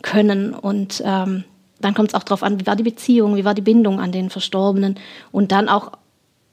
können. 0.02 0.54
Und 0.54 1.02
ähm, 1.06 1.44
dann 1.80 1.94
kommt 1.94 2.10
es 2.10 2.16
auch 2.16 2.24
darauf 2.24 2.44
an, 2.44 2.60
wie 2.60 2.66
war 2.66 2.76
die 2.76 2.84
Beziehung, 2.84 3.36
wie 3.36 3.46
war 3.46 3.54
die 3.54 3.62
Bindung 3.62 4.00
an 4.00 4.12
den 4.12 4.30
Verstorbenen 4.30 5.00
und 5.32 5.52
dann 5.52 5.70
auch, 5.70 5.92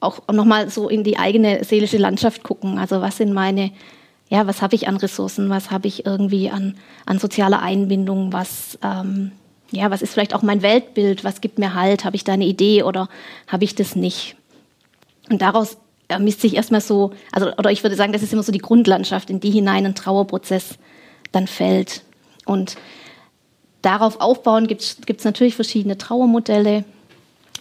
auch 0.00 0.20
nochmal 0.30 0.68
so 0.70 0.88
in 0.88 1.02
die 1.02 1.18
eigene 1.18 1.64
seelische 1.64 1.98
Landschaft 1.98 2.42
gucken. 2.42 2.78
Also 2.78 3.00
was 3.00 3.16
sind 3.16 3.32
meine, 3.32 3.70
ja, 4.28 4.46
was 4.46 4.60
habe 4.62 4.74
ich 4.74 4.86
an 4.86 4.96
Ressourcen, 4.96 5.48
was 5.48 5.70
habe 5.70 5.88
ich 5.88 6.04
irgendwie 6.04 6.50
an, 6.50 6.76
an 7.06 7.18
sozialer 7.18 7.62
Einbindung, 7.62 8.32
was, 8.32 8.78
ähm, 8.82 9.32
ja, 9.70 9.90
was 9.90 10.02
ist 10.02 10.12
vielleicht 10.12 10.34
auch 10.34 10.42
mein 10.42 10.62
Weltbild, 10.62 11.24
was 11.24 11.40
gibt 11.40 11.58
mir 11.58 11.74
Halt, 11.74 12.04
habe 12.04 12.16
ich 12.16 12.24
da 12.24 12.32
eine 12.32 12.46
Idee 12.46 12.82
oder 12.82 13.08
habe 13.46 13.64
ich 13.64 13.74
das 13.74 13.96
nicht? 13.96 14.36
Und 15.30 15.42
daraus 15.42 15.78
ermisst 16.10 16.40
sich 16.40 16.56
erstmal 16.56 16.80
so, 16.80 17.12
also, 17.32 17.52
oder 17.56 17.70
ich 17.70 17.82
würde 17.82 17.96
sagen, 17.96 18.12
das 18.12 18.22
ist 18.22 18.32
immer 18.32 18.42
so 18.42 18.52
die 18.52 18.58
Grundlandschaft, 18.58 19.30
in 19.30 19.40
die 19.40 19.50
hinein 19.50 19.86
ein 19.86 19.94
Trauerprozess 19.94 20.78
dann 21.32 21.46
fällt. 21.46 22.02
Und 22.44 22.76
darauf 23.82 24.20
aufbauen 24.20 24.66
gibt 24.66 24.82
es 24.82 25.24
natürlich 25.24 25.54
verschiedene 25.54 25.98
Trauermodelle. 25.98 26.84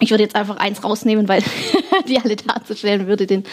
Ich 0.00 0.10
würde 0.10 0.22
jetzt 0.22 0.36
einfach 0.36 0.56
eins 0.56 0.82
rausnehmen, 0.82 1.28
weil 1.28 1.42
die 2.08 2.18
alle 2.18 2.36
darzustellen, 2.36 3.06
würde 3.06 3.26
den 3.26 3.44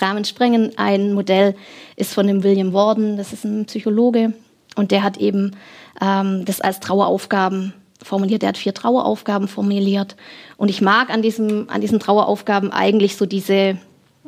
Rahmen 0.00 0.24
sprengen. 0.24 0.76
Ein 0.78 1.12
Modell 1.12 1.56
ist 1.96 2.14
von 2.14 2.26
dem 2.26 2.42
William 2.42 2.72
Warden, 2.72 3.16
das 3.16 3.32
ist 3.32 3.44
ein 3.44 3.66
Psychologe, 3.66 4.32
und 4.76 4.90
der 4.90 5.02
hat 5.02 5.16
eben 5.16 5.56
ähm, 6.00 6.44
das 6.44 6.60
als 6.60 6.80
Traueraufgaben 6.80 7.72
formuliert. 8.02 8.42
Er 8.42 8.50
hat 8.50 8.58
vier 8.58 8.74
Traueraufgaben 8.74 9.48
formuliert. 9.48 10.16
Und 10.56 10.68
ich 10.68 10.80
mag 10.80 11.10
an, 11.10 11.22
diesem, 11.22 11.68
an 11.68 11.80
diesen 11.80 11.98
Traueraufgaben 11.98 12.70
eigentlich 12.70 13.16
so 13.16 13.26
diese, 13.26 13.78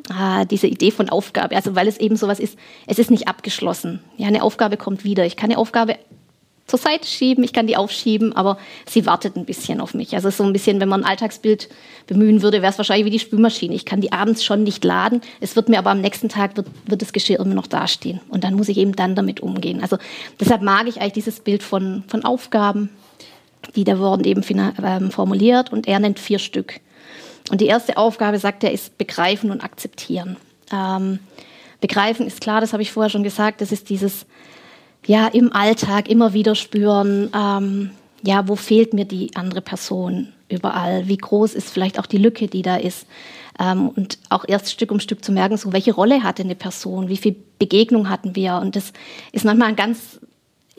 ah, 0.09 0.45
diese 0.45 0.67
Idee 0.67 0.91
von 0.91 1.09
Aufgabe. 1.09 1.55
Also 1.55 1.75
weil 1.75 1.87
es 1.87 1.97
eben 1.97 2.15
sowas 2.15 2.39
ist, 2.39 2.57
es 2.87 2.99
ist 2.99 3.11
nicht 3.11 3.27
abgeschlossen. 3.27 4.01
Ja, 4.17 4.27
eine 4.27 4.43
Aufgabe 4.43 4.77
kommt 4.77 5.03
wieder. 5.03 5.25
Ich 5.25 5.35
kann 5.35 5.49
eine 5.49 5.59
Aufgabe 5.59 5.97
zur 6.69 6.79
Seite 6.79 7.07
schieben, 7.07 7.43
ich 7.43 7.51
kann 7.51 7.67
die 7.67 7.75
aufschieben, 7.75 8.33
aber 8.35 8.57
sie 8.87 9.05
wartet 9.05 9.35
ein 9.35 9.45
bisschen 9.45 9.81
auf 9.81 9.93
mich. 9.93 10.13
Also 10.13 10.29
so 10.29 10.43
ein 10.43 10.53
bisschen, 10.53 10.79
wenn 10.79 10.87
man 10.87 11.03
ein 11.03 11.09
Alltagsbild 11.09 11.67
bemühen 12.07 12.41
würde, 12.41 12.61
wäre 12.61 12.71
es 12.71 12.77
wahrscheinlich 12.77 13.05
wie 13.05 13.11
die 13.11 13.19
Spülmaschine. 13.19 13.73
Ich 13.73 13.85
kann 13.85 14.01
die 14.01 14.11
abends 14.11 14.43
schon 14.43 14.63
nicht 14.63 14.83
laden, 14.83 15.21
es 15.41 15.55
wird 15.55 15.67
mir 15.67 15.79
aber 15.79 15.89
am 15.89 16.01
nächsten 16.01 16.29
Tag, 16.29 16.55
wird, 16.55 16.67
wird 16.85 17.01
das 17.01 17.11
Geschirr 17.11 17.39
immer 17.39 17.55
noch 17.55 17.67
dastehen. 17.67 18.21
Und 18.29 18.43
dann 18.43 18.53
muss 18.53 18.69
ich 18.69 18.77
eben 18.77 18.95
dann 18.95 19.15
damit 19.15 19.41
umgehen. 19.41 19.81
Also 19.81 19.97
deshalb 20.39 20.61
mag 20.61 20.87
ich 20.87 21.01
eigentlich 21.01 21.13
dieses 21.13 21.39
Bild 21.39 21.63
von, 21.63 22.03
von 22.07 22.23
Aufgaben, 22.23 22.89
die 23.75 23.83
da 23.83 23.99
wurden 23.99 24.23
eben 24.23 24.43
ähm, 24.83 25.11
formuliert 25.11 25.73
und 25.73 25.87
er 25.87 25.99
nennt 25.99 26.19
vier 26.19 26.39
Stück. 26.39 26.79
Und 27.49 27.61
die 27.61 27.67
erste 27.67 27.97
Aufgabe, 27.97 28.39
sagt 28.39 28.63
er, 28.63 28.71
ist 28.71 28.97
begreifen 28.97 29.51
und 29.51 29.63
akzeptieren. 29.63 30.37
Ähm, 30.71 31.19
begreifen 31.81 32.27
ist 32.27 32.41
klar, 32.41 32.61
das 32.61 32.73
habe 32.73 32.83
ich 32.83 32.91
vorher 32.91 33.09
schon 33.09 33.23
gesagt, 33.23 33.61
das 33.61 33.71
ist 33.71 33.89
dieses 33.89 34.25
ja 35.05 35.27
im 35.27 35.53
Alltag 35.53 36.09
immer 36.09 36.33
wieder 36.33 36.55
spüren, 36.55 37.31
ähm, 37.35 37.91
ja, 38.21 38.47
wo 38.47 38.55
fehlt 38.55 38.93
mir 38.93 39.05
die 39.05 39.35
andere 39.35 39.61
Person 39.61 40.33
überall? 40.49 41.07
Wie 41.07 41.17
groß 41.17 41.53
ist 41.53 41.69
vielleicht 41.69 41.99
auch 41.99 42.05
die 42.05 42.17
Lücke, 42.17 42.47
die 42.47 42.61
da 42.61 42.75
ist? 42.75 43.07
Ähm, 43.59 43.89
und 43.89 44.17
auch 44.29 44.45
erst 44.47 44.71
Stück 44.71 44.91
um 44.91 44.99
Stück 44.99 45.23
zu 45.23 45.31
merken, 45.31 45.57
so 45.57 45.73
welche 45.73 45.93
Rolle 45.93 46.23
hatte 46.23 46.43
eine 46.43 46.55
Person, 46.55 47.09
wie 47.09 47.17
viel 47.17 47.35
Begegnung 47.59 48.09
hatten 48.09 48.35
wir? 48.35 48.55
Und 48.55 48.75
das 48.75 48.93
ist 49.31 49.45
manchmal 49.45 49.69
ein 49.69 49.75
ganz 49.75 50.19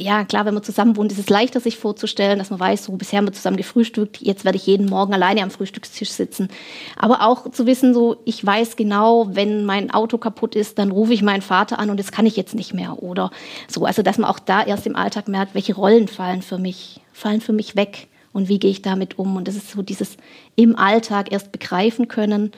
ja, 0.00 0.24
klar, 0.24 0.46
wenn 0.46 0.54
man 0.54 0.62
zusammen 0.62 0.96
wohnt, 0.96 1.12
ist 1.12 1.18
es 1.18 1.28
leichter, 1.28 1.60
sich 1.60 1.76
vorzustellen, 1.76 2.38
dass 2.38 2.50
man 2.50 2.58
weiß, 2.58 2.84
so 2.84 2.92
bisher 2.92 3.18
haben 3.18 3.26
wir 3.26 3.32
zusammen 3.32 3.56
gefrühstückt, 3.56 4.20
jetzt 4.20 4.44
werde 4.44 4.56
ich 4.56 4.66
jeden 4.66 4.86
Morgen 4.86 5.12
alleine 5.12 5.42
am 5.42 5.50
Frühstückstisch 5.50 6.10
sitzen. 6.10 6.48
Aber 6.96 7.22
auch 7.22 7.50
zu 7.50 7.66
wissen, 7.66 7.92
so, 7.92 8.16
ich 8.24 8.44
weiß 8.44 8.76
genau, 8.76 9.28
wenn 9.34 9.64
mein 9.64 9.90
Auto 9.90 10.18
kaputt 10.18 10.56
ist, 10.56 10.78
dann 10.78 10.90
rufe 10.90 11.12
ich 11.12 11.22
meinen 11.22 11.42
Vater 11.42 11.78
an 11.78 11.90
und 11.90 12.00
das 12.00 12.12
kann 12.12 12.26
ich 12.26 12.36
jetzt 12.36 12.54
nicht 12.54 12.72
mehr. 12.72 13.02
Oder 13.02 13.30
so, 13.68 13.84
also, 13.84 14.02
dass 14.02 14.18
man 14.18 14.30
auch 14.30 14.38
da 14.38 14.62
erst 14.62 14.86
im 14.86 14.96
Alltag 14.96 15.28
merkt, 15.28 15.54
welche 15.54 15.74
Rollen 15.74 16.08
fallen 16.08 16.42
für 16.42 16.58
mich, 16.58 17.00
fallen 17.12 17.40
für 17.40 17.52
mich 17.52 17.76
weg 17.76 18.08
und 18.32 18.48
wie 18.48 18.58
gehe 18.58 18.70
ich 18.70 18.82
damit 18.82 19.18
um. 19.18 19.36
Und 19.36 19.48
das 19.48 19.56
ist 19.56 19.70
so 19.70 19.82
dieses 19.82 20.16
im 20.56 20.76
Alltag 20.76 21.30
erst 21.30 21.52
begreifen 21.52 22.08
können, 22.08 22.52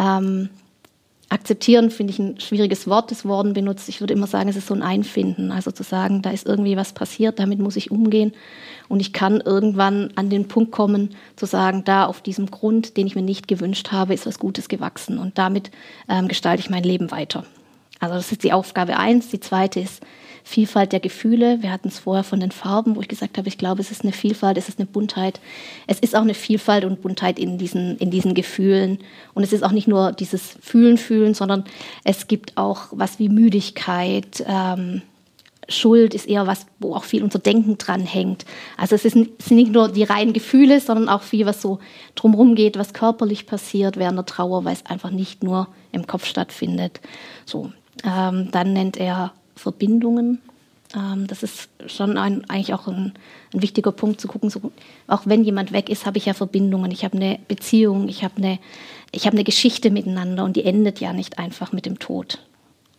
ähm, 0.00 0.50
Akzeptieren 1.30 1.90
finde 1.90 2.12
ich 2.12 2.18
ein 2.18 2.40
schwieriges 2.40 2.86
Wort, 2.86 3.10
das 3.10 3.26
Worden 3.26 3.52
benutzt. 3.52 3.88
Ich 3.90 4.00
würde 4.00 4.14
immer 4.14 4.26
sagen, 4.26 4.48
es 4.48 4.56
ist 4.56 4.66
so 4.66 4.74
ein 4.74 4.82
Einfinden. 4.82 5.52
Also 5.52 5.70
zu 5.70 5.82
sagen, 5.82 6.22
da 6.22 6.30
ist 6.30 6.46
irgendwie 6.46 6.76
was 6.76 6.94
passiert, 6.94 7.38
damit 7.38 7.58
muss 7.58 7.76
ich 7.76 7.90
umgehen. 7.90 8.32
Und 8.88 9.00
ich 9.00 9.12
kann 9.12 9.42
irgendwann 9.42 10.10
an 10.14 10.30
den 10.30 10.48
Punkt 10.48 10.72
kommen, 10.72 11.10
zu 11.36 11.44
sagen, 11.44 11.84
da 11.84 12.06
auf 12.06 12.22
diesem 12.22 12.50
Grund, 12.50 12.96
den 12.96 13.06
ich 13.06 13.14
mir 13.14 13.22
nicht 13.22 13.46
gewünscht 13.46 13.92
habe, 13.92 14.14
ist 14.14 14.24
was 14.24 14.38
Gutes 14.38 14.68
gewachsen. 14.68 15.18
Und 15.18 15.36
damit 15.36 15.70
ähm, 16.08 16.28
gestalte 16.28 16.60
ich 16.60 16.70
mein 16.70 16.82
Leben 16.82 17.10
weiter. 17.10 17.44
Also 18.00 18.14
das 18.14 18.32
ist 18.32 18.42
die 18.42 18.54
Aufgabe 18.54 18.96
eins. 18.96 19.28
Die 19.28 19.40
zweite 19.40 19.80
ist, 19.80 20.02
Vielfalt 20.48 20.92
der 20.92 21.00
Gefühle. 21.00 21.60
Wir 21.60 21.70
hatten 21.70 21.88
es 21.88 21.98
vorher 21.98 22.24
von 22.24 22.40
den 22.40 22.52
Farben, 22.52 22.96
wo 22.96 23.02
ich 23.02 23.08
gesagt 23.08 23.36
habe, 23.36 23.48
ich 23.48 23.58
glaube, 23.58 23.82
es 23.82 23.90
ist 23.90 24.02
eine 24.02 24.14
Vielfalt, 24.14 24.56
es 24.56 24.70
ist 24.70 24.78
eine 24.78 24.86
Buntheit. 24.86 25.40
Es 25.86 25.98
ist 25.98 26.16
auch 26.16 26.22
eine 26.22 26.32
Vielfalt 26.32 26.86
und 26.86 27.02
Buntheit 27.02 27.38
in 27.38 27.58
diesen, 27.58 27.98
in 27.98 28.10
diesen 28.10 28.32
Gefühlen. 28.32 28.98
Und 29.34 29.42
es 29.42 29.52
ist 29.52 29.62
auch 29.62 29.72
nicht 29.72 29.88
nur 29.88 30.12
dieses 30.12 30.56
Fühlen, 30.62 30.96
Fühlen, 30.96 31.34
sondern 31.34 31.64
es 32.02 32.28
gibt 32.28 32.56
auch 32.56 32.84
was 32.92 33.18
wie 33.18 33.28
Müdigkeit. 33.28 34.42
Ähm, 34.46 35.02
Schuld 35.68 36.14
ist 36.14 36.26
eher 36.26 36.46
was, 36.46 36.64
wo 36.78 36.94
auch 36.94 37.04
viel 37.04 37.22
unser 37.22 37.40
Denken 37.40 37.76
dran 37.76 38.06
hängt. 38.06 38.46
Also 38.78 38.94
es, 38.94 39.04
ist, 39.04 39.16
es 39.16 39.44
sind 39.44 39.58
nicht 39.58 39.72
nur 39.72 39.90
die 39.90 40.04
reinen 40.04 40.32
Gefühle, 40.32 40.80
sondern 40.80 41.10
auch 41.10 41.20
viel, 41.20 41.44
was 41.44 41.60
so 41.60 41.78
drumherum 42.14 42.54
geht, 42.54 42.78
was 42.78 42.94
körperlich 42.94 43.44
passiert 43.44 43.98
während 43.98 44.16
der 44.16 44.24
Trauer, 44.24 44.64
weil 44.64 44.72
es 44.72 44.86
einfach 44.86 45.10
nicht 45.10 45.44
nur 45.44 45.68
im 45.92 46.06
Kopf 46.06 46.24
stattfindet. 46.24 47.02
So, 47.44 47.70
ähm, 48.02 48.48
dann 48.50 48.72
nennt 48.72 48.96
er 48.96 49.34
Verbindungen. 49.58 50.40
Ähm, 50.94 51.26
das 51.26 51.42
ist 51.42 51.68
schon 51.86 52.16
ein, 52.16 52.48
eigentlich 52.48 52.72
auch 52.74 52.86
ein, 52.86 53.14
ein, 53.52 53.62
wichtiger 53.62 53.92
Punkt 53.92 54.20
zu 54.20 54.28
gucken. 54.28 54.50
So, 54.50 54.72
auch 55.06 55.22
wenn 55.26 55.44
jemand 55.44 55.72
weg 55.72 55.88
ist, 55.88 56.06
habe 56.06 56.18
ich 56.18 56.26
ja 56.26 56.34
Verbindungen. 56.34 56.90
Ich 56.90 57.04
habe 57.04 57.16
eine 57.16 57.38
Beziehung, 57.48 58.08
ich 58.08 58.24
habe 58.24 58.36
eine, 58.38 58.58
ich 59.12 59.26
habe 59.26 59.36
eine 59.36 59.44
Geschichte 59.44 59.90
miteinander 59.90 60.44
und 60.44 60.56
die 60.56 60.64
endet 60.64 61.00
ja 61.00 61.12
nicht 61.12 61.38
einfach 61.38 61.72
mit 61.72 61.86
dem 61.86 61.98
Tod. 61.98 62.38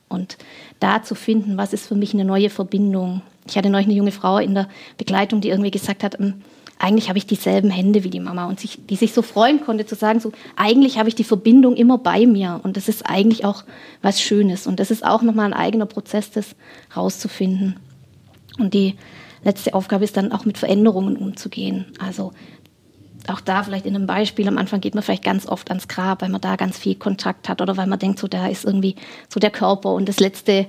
Und 0.07 0.37
da 0.79 1.03
zu 1.03 1.15
finden, 1.15 1.57
was 1.57 1.73
ist 1.73 1.87
für 1.87 1.95
mich 1.95 2.13
eine 2.13 2.25
neue 2.25 2.49
Verbindung. 2.49 3.21
Ich 3.47 3.57
hatte 3.57 3.69
neulich 3.69 3.87
eine 3.87 3.95
junge 3.95 4.11
Frau 4.11 4.37
in 4.39 4.55
der 4.55 4.67
Begleitung, 4.97 5.41
die 5.41 5.49
irgendwie 5.49 5.71
gesagt 5.71 6.03
hat, 6.03 6.17
hm, 6.17 6.41
eigentlich 6.79 7.09
habe 7.09 7.17
ich 7.17 7.27
dieselben 7.27 7.69
Hände 7.69 8.05
wie 8.05 8.09
die 8.09 8.21
Mama. 8.21 8.45
Und 8.45 8.59
sich, 8.59 8.79
die 8.87 8.95
sich 8.95 9.13
so 9.13 9.21
freuen 9.21 9.61
konnte 9.61 9.85
zu 9.85 9.95
sagen, 9.95 10.21
so 10.21 10.31
eigentlich 10.55 10.97
habe 10.97 11.09
ich 11.09 11.15
die 11.15 11.25
Verbindung 11.25 11.75
immer 11.75 11.97
bei 11.97 12.25
mir. 12.25 12.61
Und 12.63 12.77
das 12.77 12.87
ist 12.87 13.05
eigentlich 13.05 13.43
auch 13.43 13.63
was 14.01 14.21
Schönes. 14.21 14.65
Und 14.65 14.79
das 14.79 14.89
ist 14.89 15.05
auch 15.05 15.21
nochmal 15.21 15.45
ein 15.45 15.53
eigener 15.53 15.85
Prozess, 15.85 16.31
das 16.31 16.55
rauszufinden. 16.95 17.75
Und 18.57 18.73
die 18.73 18.95
letzte 19.43 19.73
Aufgabe 19.73 20.05
ist 20.05 20.15
dann 20.15 20.31
auch 20.31 20.45
mit 20.45 20.57
Veränderungen 20.57 21.17
umzugehen. 21.17 21.85
Also 21.99 22.31
auch 23.27 23.41
da 23.41 23.63
vielleicht 23.63 23.85
in 23.85 23.95
einem 23.95 24.07
Beispiel, 24.07 24.47
am 24.47 24.57
Anfang 24.57 24.79
geht 24.79 24.95
man 24.95 25.03
vielleicht 25.03 25.23
ganz 25.23 25.45
oft 25.45 25.69
ans 25.69 25.89
Grab, 25.89 26.21
weil 26.21 26.29
man 26.29 26.41
da 26.41 26.55
ganz 26.55 26.77
viel 26.77 26.95
Kontakt 26.95 27.49
hat 27.49 27.61
oder 27.61 27.75
weil 27.75 27.87
man 27.87 27.99
denkt, 27.99 28.19
so 28.19 28.27
da 28.29 28.47
ist 28.47 28.63
irgendwie 28.63 28.95
so 29.27 29.41
der 29.41 29.51
Körper 29.51 29.93
und 29.93 30.07
das 30.07 30.21
letzte, 30.21 30.65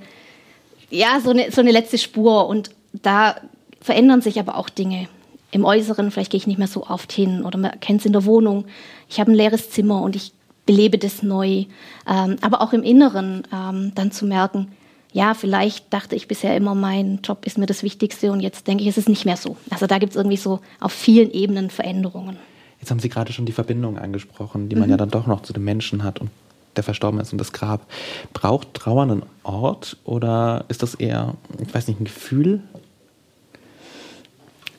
ja, 0.90 1.20
so 1.20 1.30
eine, 1.30 1.52
so 1.52 1.60
eine 1.60 1.70
letzte 1.70 1.98
Spur. 1.98 2.48
Und 2.48 2.70
da 2.92 3.36
verändern 3.80 4.22
sich 4.22 4.40
aber 4.40 4.56
auch 4.56 4.68
Dinge 4.68 5.08
im 5.50 5.64
Äußeren, 5.64 6.10
vielleicht 6.10 6.30
gehe 6.30 6.38
ich 6.38 6.46
nicht 6.46 6.58
mehr 6.58 6.68
so 6.68 6.86
oft 6.86 7.12
hin 7.12 7.44
oder 7.44 7.58
man 7.58 7.78
kennt 7.80 8.00
es 8.00 8.06
in 8.06 8.12
der 8.12 8.24
Wohnung. 8.24 8.66
Ich 9.08 9.20
habe 9.20 9.32
ein 9.32 9.34
leeres 9.34 9.70
Zimmer 9.70 10.02
und 10.02 10.16
ich 10.16 10.32
belebe 10.66 10.98
das 10.98 11.22
neu. 11.22 11.64
Ähm, 12.06 12.36
aber 12.40 12.60
auch 12.60 12.72
im 12.72 12.82
Inneren 12.82 13.42
ähm, 13.52 13.92
dann 13.94 14.12
zu 14.12 14.26
merken, 14.26 14.68
ja, 15.12 15.34
vielleicht 15.34 15.92
dachte 15.92 16.14
ich 16.14 16.28
bisher 16.28 16.56
immer, 16.56 16.74
mein 16.74 17.20
Job 17.24 17.44
ist 17.44 17.58
mir 17.58 17.66
das 17.66 17.82
Wichtigste 17.82 18.30
und 18.30 18.40
jetzt 18.40 18.68
denke 18.68 18.82
ich, 18.82 18.88
es 18.88 18.96
ist 18.96 19.08
nicht 19.08 19.24
mehr 19.24 19.36
so. 19.36 19.56
Also 19.70 19.86
da 19.86 19.98
gibt 19.98 20.12
es 20.12 20.16
irgendwie 20.16 20.36
so 20.36 20.60
auf 20.78 20.92
vielen 20.92 21.32
Ebenen 21.32 21.70
Veränderungen. 21.70 22.36
Jetzt 22.78 22.90
haben 22.90 23.00
Sie 23.00 23.08
gerade 23.08 23.32
schon 23.32 23.44
die 23.44 23.52
Verbindung 23.52 23.98
angesprochen, 23.98 24.68
die 24.68 24.76
man 24.76 24.84
mhm. 24.84 24.92
ja 24.92 24.96
dann 24.96 25.10
doch 25.10 25.26
noch 25.26 25.42
zu 25.42 25.52
dem 25.52 25.64
Menschen 25.64 26.04
hat 26.04 26.20
und 26.20 26.30
der 26.76 26.84
verstorben 26.84 27.18
ist 27.20 27.32
und 27.32 27.38
das 27.38 27.52
Grab. 27.52 27.86
Braucht 28.32 28.74
Trauer 28.74 29.02
einen 29.02 29.24
Ort 29.42 29.96
oder 30.04 30.64
ist 30.68 30.82
das 30.82 30.94
eher, 30.94 31.34
ich 31.60 31.74
weiß 31.74 31.88
nicht, 31.88 32.00
ein 32.00 32.04
Gefühl? 32.04 32.62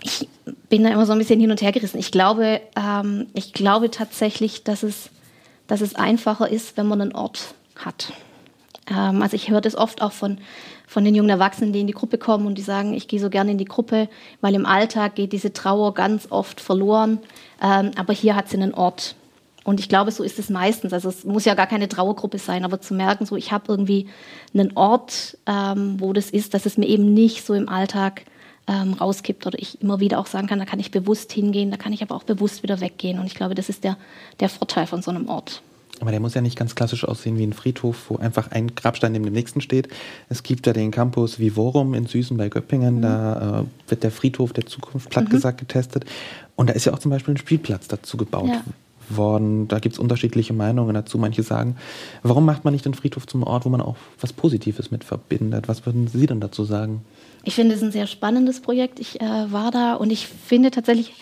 Ich 0.03 0.27
bin 0.69 0.83
da 0.83 0.89
immer 0.89 1.05
so 1.05 1.11
ein 1.11 1.17
bisschen 1.17 1.39
hin 1.39 1.51
und 1.51 1.61
her 1.61 1.71
gerissen. 1.71 1.99
Ich 1.99 2.11
glaube, 2.11 2.61
ähm, 2.75 3.27
ich 3.33 3.53
glaube 3.53 3.91
tatsächlich, 3.91 4.63
dass 4.63 4.83
es, 4.83 5.09
dass 5.67 5.81
es 5.81 5.95
einfacher 5.95 6.49
ist, 6.49 6.77
wenn 6.77 6.87
man 6.87 7.01
einen 7.01 7.15
Ort 7.15 7.53
hat. 7.75 8.13
Ähm, 8.89 9.21
also 9.21 9.35
ich 9.35 9.49
höre 9.49 9.61
das 9.61 9.75
oft 9.75 10.01
auch 10.01 10.11
von, 10.11 10.39
von 10.87 11.03
den 11.03 11.15
jungen 11.15 11.29
Erwachsenen, 11.29 11.73
die 11.73 11.81
in 11.81 11.87
die 11.87 11.93
Gruppe 11.93 12.17
kommen 12.17 12.45
und 12.45 12.57
die 12.57 12.63
sagen, 12.63 12.93
ich 12.93 13.07
gehe 13.07 13.19
so 13.19 13.29
gerne 13.29 13.51
in 13.51 13.57
die 13.57 13.65
Gruppe, 13.65 14.09
weil 14.41 14.55
im 14.55 14.65
Alltag 14.65 15.15
geht 15.15 15.33
diese 15.33 15.53
Trauer 15.53 15.93
ganz 15.93 16.27
oft 16.29 16.61
verloren. 16.61 17.19
Ähm, 17.61 17.91
aber 17.95 18.13
hier 18.13 18.35
hat 18.35 18.49
sie 18.49 18.57
einen 18.57 18.73
Ort. 18.73 19.15
Und 19.63 19.79
ich 19.79 19.89
glaube, 19.89 20.11
so 20.11 20.23
ist 20.23 20.39
es 20.39 20.49
meistens. 20.49 20.91
Also 20.91 21.09
es 21.09 21.23
muss 21.23 21.45
ja 21.45 21.53
gar 21.53 21.67
keine 21.67 21.87
Trauergruppe 21.87 22.39
sein, 22.39 22.65
aber 22.65 22.81
zu 22.81 22.95
merken, 22.95 23.25
so 23.25 23.35
ich 23.35 23.51
habe 23.51 23.65
irgendwie 23.67 24.07
einen 24.53 24.75
Ort, 24.75 25.37
ähm, 25.45 25.99
wo 25.99 26.13
das 26.13 26.31
ist, 26.31 26.53
dass 26.53 26.65
es 26.65 26.77
mir 26.77 26.87
eben 26.87 27.13
nicht 27.13 27.45
so 27.45 27.53
im 27.53 27.69
Alltag 27.69 28.23
ähm, 28.71 28.93
rauskippt 28.93 29.45
oder 29.45 29.59
ich 29.59 29.81
immer 29.81 29.99
wieder 29.99 30.19
auch 30.19 30.27
sagen 30.27 30.47
kann, 30.47 30.59
da 30.59 30.65
kann 30.65 30.79
ich 30.79 30.91
bewusst 30.91 31.31
hingehen, 31.33 31.71
da 31.71 31.77
kann 31.77 31.91
ich 31.91 32.01
aber 32.01 32.15
auch 32.15 32.23
bewusst 32.23 32.63
wieder 32.63 32.79
weggehen. 32.79 33.19
Und 33.19 33.25
ich 33.25 33.35
glaube, 33.35 33.55
das 33.55 33.69
ist 33.69 33.83
der, 33.83 33.97
der 34.39 34.49
Vorteil 34.49 34.87
von 34.87 35.01
so 35.01 35.11
einem 35.11 35.27
Ort. 35.27 35.61
Aber 35.99 36.09
der 36.09 36.19
muss 36.19 36.33
ja 36.33 36.41
nicht 36.41 36.57
ganz 36.57 36.73
klassisch 36.73 37.05
aussehen 37.05 37.37
wie 37.37 37.43
ein 37.43 37.53
Friedhof, 37.53 38.09
wo 38.09 38.17
einfach 38.17 38.49
ein 38.49 38.73
Grabstein 38.73 39.11
neben 39.11 39.25
dem 39.25 39.33
nächsten 39.33 39.61
steht. 39.61 39.87
Es 40.29 40.41
gibt 40.41 40.65
ja 40.65 40.73
den 40.73 40.89
Campus 40.89 41.37
Vivorum 41.37 41.93
in 41.93 42.07
Süßen 42.07 42.37
bei 42.37 42.49
Göppingen. 42.49 42.97
Mhm. 42.97 43.01
Da 43.01 43.59
äh, 43.61 43.89
wird 43.89 44.03
der 44.03 44.11
Friedhof 44.11 44.53
der 44.53 44.65
Zukunft, 44.65 45.09
platt 45.09 45.25
mhm. 45.25 45.29
gesagt, 45.29 45.59
getestet. 45.59 46.05
Und 46.55 46.69
da 46.69 46.73
ist 46.73 46.85
ja 46.85 46.93
auch 46.93 46.99
zum 46.99 47.11
Beispiel 47.11 47.35
ein 47.35 47.37
Spielplatz 47.37 47.87
dazu 47.87 48.17
gebaut 48.17 48.49
ja. 48.49 48.63
worden. 49.09 49.67
Da 49.67 49.77
gibt 49.77 49.93
es 49.93 49.99
unterschiedliche 49.99 50.53
Meinungen 50.53 50.95
dazu. 50.95 51.19
Manche 51.19 51.43
sagen, 51.43 51.75
warum 52.23 52.45
macht 52.45 52.63
man 52.63 52.73
nicht 52.73 52.85
den 52.85 52.95
Friedhof 52.95 53.27
zum 53.27 53.43
Ort, 53.43 53.65
wo 53.65 53.69
man 53.69 53.81
auch 53.81 53.97
was 54.19 54.33
Positives 54.33 54.89
mit 54.89 55.03
verbindet? 55.03 55.67
Was 55.67 55.85
würden 55.85 56.07
Sie 56.07 56.25
denn 56.25 56.39
dazu 56.39 56.63
sagen? 56.63 57.01
Ich 57.43 57.55
finde 57.55 57.75
es 57.75 57.81
ein 57.81 57.91
sehr 57.91 58.07
spannendes 58.07 58.61
Projekt. 58.61 58.99
Ich 58.99 59.19
äh, 59.19 59.51
war 59.51 59.71
da 59.71 59.95
und 59.95 60.11
ich 60.11 60.27
finde 60.27 60.71
tatsächlich, 60.71 61.13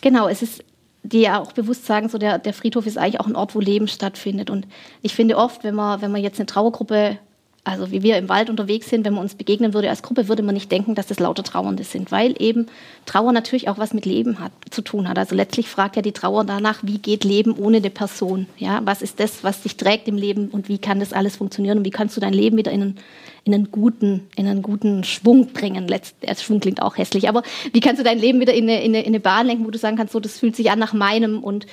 genau, 0.00 0.28
es 0.28 0.42
ist, 0.42 0.64
die 1.02 1.20
ja 1.20 1.40
auch 1.40 1.52
bewusst 1.52 1.86
sagen, 1.86 2.08
so 2.08 2.18
der, 2.18 2.38
der 2.38 2.52
Friedhof 2.52 2.86
ist 2.86 2.98
eigentlich 2.98 3.20
auch 3.20 3.26
ein 3.26 3.36
Ort, 3.36 3.54
wo 3.54 3.60
Leben 3.60 3.88
stattfindet. 3.88 4.50
Und 4.50 4.66
ich 5.02 5.14
finde 5.14 5.36
oft, 5.36 5.64
wenn 5.64 5.74
man, 5.74 6.00
wenn 6.02 6.10
man 6.10 6.22
jetzt 6.22 6.38
eine 6.38 6.46
Trauergruppe 6.46 7.18
Also 7.64 7.92
wie 7.92 8.02
wir 8.02 8.18
im 8.18 8.28
Wald 8.28 8.50
unterwegs 8.50 8.90
sind, 8.90 9.04
wenn 9.04 9.14
man 9.14 9.22
uns 9.22 9.36
begegnen 9.36 9.72
würde 9.72 9.88
als 9.88 10.02
Gruppe, 10.02 10.26
würde 10.26 10.42
man 10.42 10.54
nicht 10.54 10.72
denken, 10.72 10.96
dass 10.96 11.06
das 11.06 11.20
lauter 11.20 11.44
Trauernde 11.44 11.84
sind, 11.84 12.10
weil 12.10 12.34
eben 12.40 12.66
Trauer 13.06 13.30
natürlich 13.30 13.68
auch 13.68 13.78
was 13.78 13.94
mit 13.94 14.04
Leben 14.04 14.40
hat, 14.40 14.50
zu 14.70 14.82
tun 14.82 15.08
hat. 15.08 15.16
Also 15.16 15.36
letztlich 15.36 15.68
fragt 15.68 15.94
ja 15.94 16.02
die 16.02 16.10
Trauer 16.10 16.42
danach, 16.42 16.80
wie 16.82 16.98
geht 16.98 17.22
Leben 17.22 17.52
ohne 17.56 17.76
eine 17.76 17.90
Person? 17.90 18.48
Ja, 18.58 18.80
was 18.84 19.00
ist 19.00 19.20
das, 19.20 19.44
was 19.44 19.62
dich 19.62 19.76
trägt 19.76 20.08
im 20.08 20.16
Leben 20.16 20.48
und 20.48 20.68
wie 20.68 20.78
kann 20.78 20.98
das 20.98 21.12
alles 21.12 21.36
funktionieren 21.36 21.78
und 21.78 21.84
wie 21.84 21.90
kannst 21.90 22.16
du 22.16 22.20
dein 22.20 22.32
Leben 22.32 22.56
wieder 22.56 22.72
in 22.72 22.82
einen, 22.82 22.98
in 23.44 23.54
einen 23.54 23.70
guten, 23.70 24.26
in 24.34 24.48
einen 24.48 24.62
guten 24.62 25.04
Schwung 25.04 25.52
bringen? 25.52 25.86
Letzt, 25.86 26.16
der 26.20 26.34
Schwung 26.34 26.58
klingt 26.58 26.82
auch 26.82 26.98
hässlich, 26.98 27.28
aber 27.28 27.44
wie 27.72 27.80
kannst 27.80 28.00
du 28.00 28.04
dein 28.04 28.18
Leben 28.18 28.40
wieder 28.40 28.54
in 28.54 28.64
eine, 28.64 28.82
in 28.82 28.92
eine, 28.92 29.04
in 29.04 29.12
eine 29.12 29.20
Bahn 29.20 29.46
lenken, 29.46 29.64
wo 29.64 29.70
du 29.70 29.78
sagen 29.78 29.96
kannst, 29.96 30.14
so 30.14 30.18
das 30.18 30.36
fühlt 30.36 30.56
sich 30.56 30.72
an 30.72 30.80
nach 30.80 30.94
meinem 30.94 31.44
und 31.44 31.66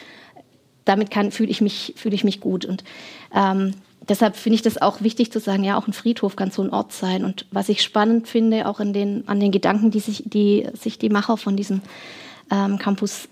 damit 0.85 1.11
fühle 1.33 1.49
ich 1.49 1.61
mich 1.61 1.95
ich 2.03 2.23
mich 2.23 2.41
gut 2.41 2.65
und 2.65 2.83
ähm, 3.35 3.73
deshalb 4.09 4.35
finde 4.35 4.55
ich 4.55 4.61
das 4.61 4.81
auch 4.81 5.01
wichtig 5.01 5.31
zu 5.31 5.39
sagen, 5.39 5.63
ja, 5.63 5.77
auch 5.77 5.87
ein 5.87 5.93
Friedhof 5.93 6.35
kann 6.35 6.51
so 6.51 6.61
ein 6.61 6.71
Ort 6.71 6.91
sein. 6.91 7.23
Und 7.23 7.45
was 7.51 7.69
ich 7.69 7.81
spannend 7.81 8.27
finde, 8.27 8.67
auch 8.67 8.79
in 8.79 8.93
den, 8.93 9.27
an 9.27 9.39
den 9.39 9.51
Gedanken, 9.51 9.91
die 9.91 9.99
sich 9.99 10.23
die, 10.25 10.67
sich 10.73 10.97
die 10.97 11.09
Macher 11.09 11.37
von 11.37 11.55
diesem 11.55 11.81
ähm, 12.51 12.79
Campus 12.79 13.29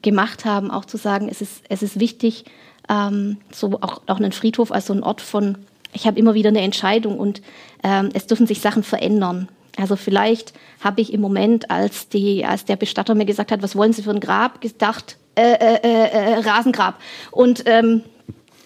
gemacht 0.00 0.44
haben, 0.44 0.70
auch 0.70 0.84
zu 0.84 0.96
sagen, 0.96 1.28
es 1.28 1.40
ist, 1.40 1.62
es 1.68 1.82
ist 1.82 1.98
wichtig, 1.98 2.44
ähm, 2.88 3.38
so 3.50 3.78
auch, 3.80 4.02
auch 4.06 4.16
einen 4.16 4.32
Friedhof 4.32 4.72
als 4.72 4.86
so 4.86 4.92
ein 4.92 5.02
Ort 5.02 5.20
von, 5.20 5.58
ich 5.92 6.06
habe 6.06 6.18
immer 6.18 6.34
wieder 6.34 6.48
eine 6.48 6.60
Entscheidung 6.60 7.18
und 7.18 7.42
ähm, 7.82 8.10
es 8.14 8.26
dürfen 8.26 8.46
sich 8.46 8.60
Sachen 8.60 8.82
verändern. 8.82 9.48
Also 9.76 9.96
vielleicht 9.96 10.52
habe 10.80 11.00
ich 11.00 11.12
im 11.12 11.20
Moment, 11.20 11.70
als, 11.70 12.08
die, 12.08 12.44
als 12.44 12.64
der 12.64 12.76
Bestatter 12.76 13.14
mir 13.14 13.24
gesagt 13.24 13.52
hat, 13.52 13.62
was 13.62 13.76
wollen 13.76 13.92
Sie 13.92 14.02
für 14.02 14.10
ein 14.10 14.20
Grab, 14.20 14.60
gedacht, 14.60 15.16
äh, 15.36 15.52
äh, 15.52 15.80
äh, 15.82 16.08
äh 16.10 16.34
Rasengrab. 16.38 17.00
Und 17.30 17.62
ähm, 17.66 18.02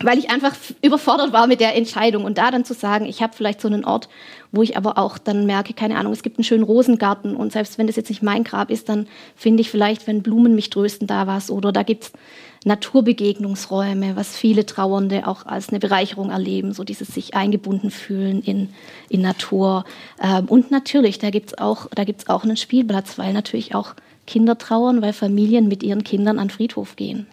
weil 0.04 0.18
ich 0.18 0.30
einfach 0.30 0.54
überfordert 0.82 1.32
war 1.32 1.46
mit 1.46 1.60
der 1.60 1.74
Entscheidung. 1.74 2.24
Und 2.24 2.38
da 2.38 2.50
dann 2.50 2.64
zu 2.64 2.74
sagen, 2.74 3.06
ich 3.06 3.22
habe 3.22 3.34
vielleicht 3.34 3.60
so 3.60 3.68
einen 3.68 3.84
Ort, 3.84 4.08
wo 4.52 4.62
ich 4.62 4.76
aber 4.76 4.98
auch 4.98 5.18
dann 5.18 5.46
merke, 5.46 5.74
keine 5.74 5.96
Ahnung, 5.96 6.12
es 6.12 6.22
gibt 6.22 6.38
einen 6.38 6.44
schönen 6.44 6.62
Rosengarten 6.62 7.34
und 7.34 7.52
selbst 7.52 7.78
wenn 7.78 7.86
das 7.86 7.96
jetzt 7.96 8.08
nicht 8.08 8.22
mein 8.22 8.44
Grab 8.44 8.70
ist, 8.70 8.88
dann 8.88 9.06
finde 9.34 9.62
ich 9.62 9.70
vielleicht, 9.70 10.06
wenn 10.06 10.22
Blumen 10.22 10.54
mich 10.54 10.70
trösten, 10.70 11.06
da 11.06 11.26
was. 11.26 11.50
Oder 11.50 11.72
da 11.72 11.82
gibt 11.82 12.04
es 12.04 12.12
Naturbegegnungsräume, 12.64 14.16
was 14.16 14.36
viele 14.36 14.64
Trauernde 14.64 15.26
auch 15.26 15.44
als 15.46 15.68
eine 15.68 15.80
Bereicherung 15.80 16.30
erleben, 16.30 16.72
so 16.72 16.84
dieses 16.84 17.08
sich 17.08 17.34
eingebunden 17.34 17.90
fühlen 17.90 18.42
in, 18.42 18.70
in 19.08 19.20
Natur. 19.20 19.84
Ähm, 20.22 20.46
und 20.46 20.70
natürlich, 20.70 21.18
da 21.18 21.30
gibt 21.30 21.50
es 21.50 21.58
auch, 21.58 21.88
auch 22.26 22.44
einen 22.44 22.56
Spielplatz, 22.56 23.18
weil 23.18 23.32
natürlich 23.32 23.74
auch 23.74 23.94
Kinder 24.26 24.56
trauern, 24.56 25.02
weil 25.02 25.12
Familien 25.12 25.68
mit 25.68 25.82
ihren 25.82 26.04
Kindern 26.04 26.38
an 26.38 26.48
den 26.48 26.54
Friedhof 26.54 26.96
gehen. 26.96 27.26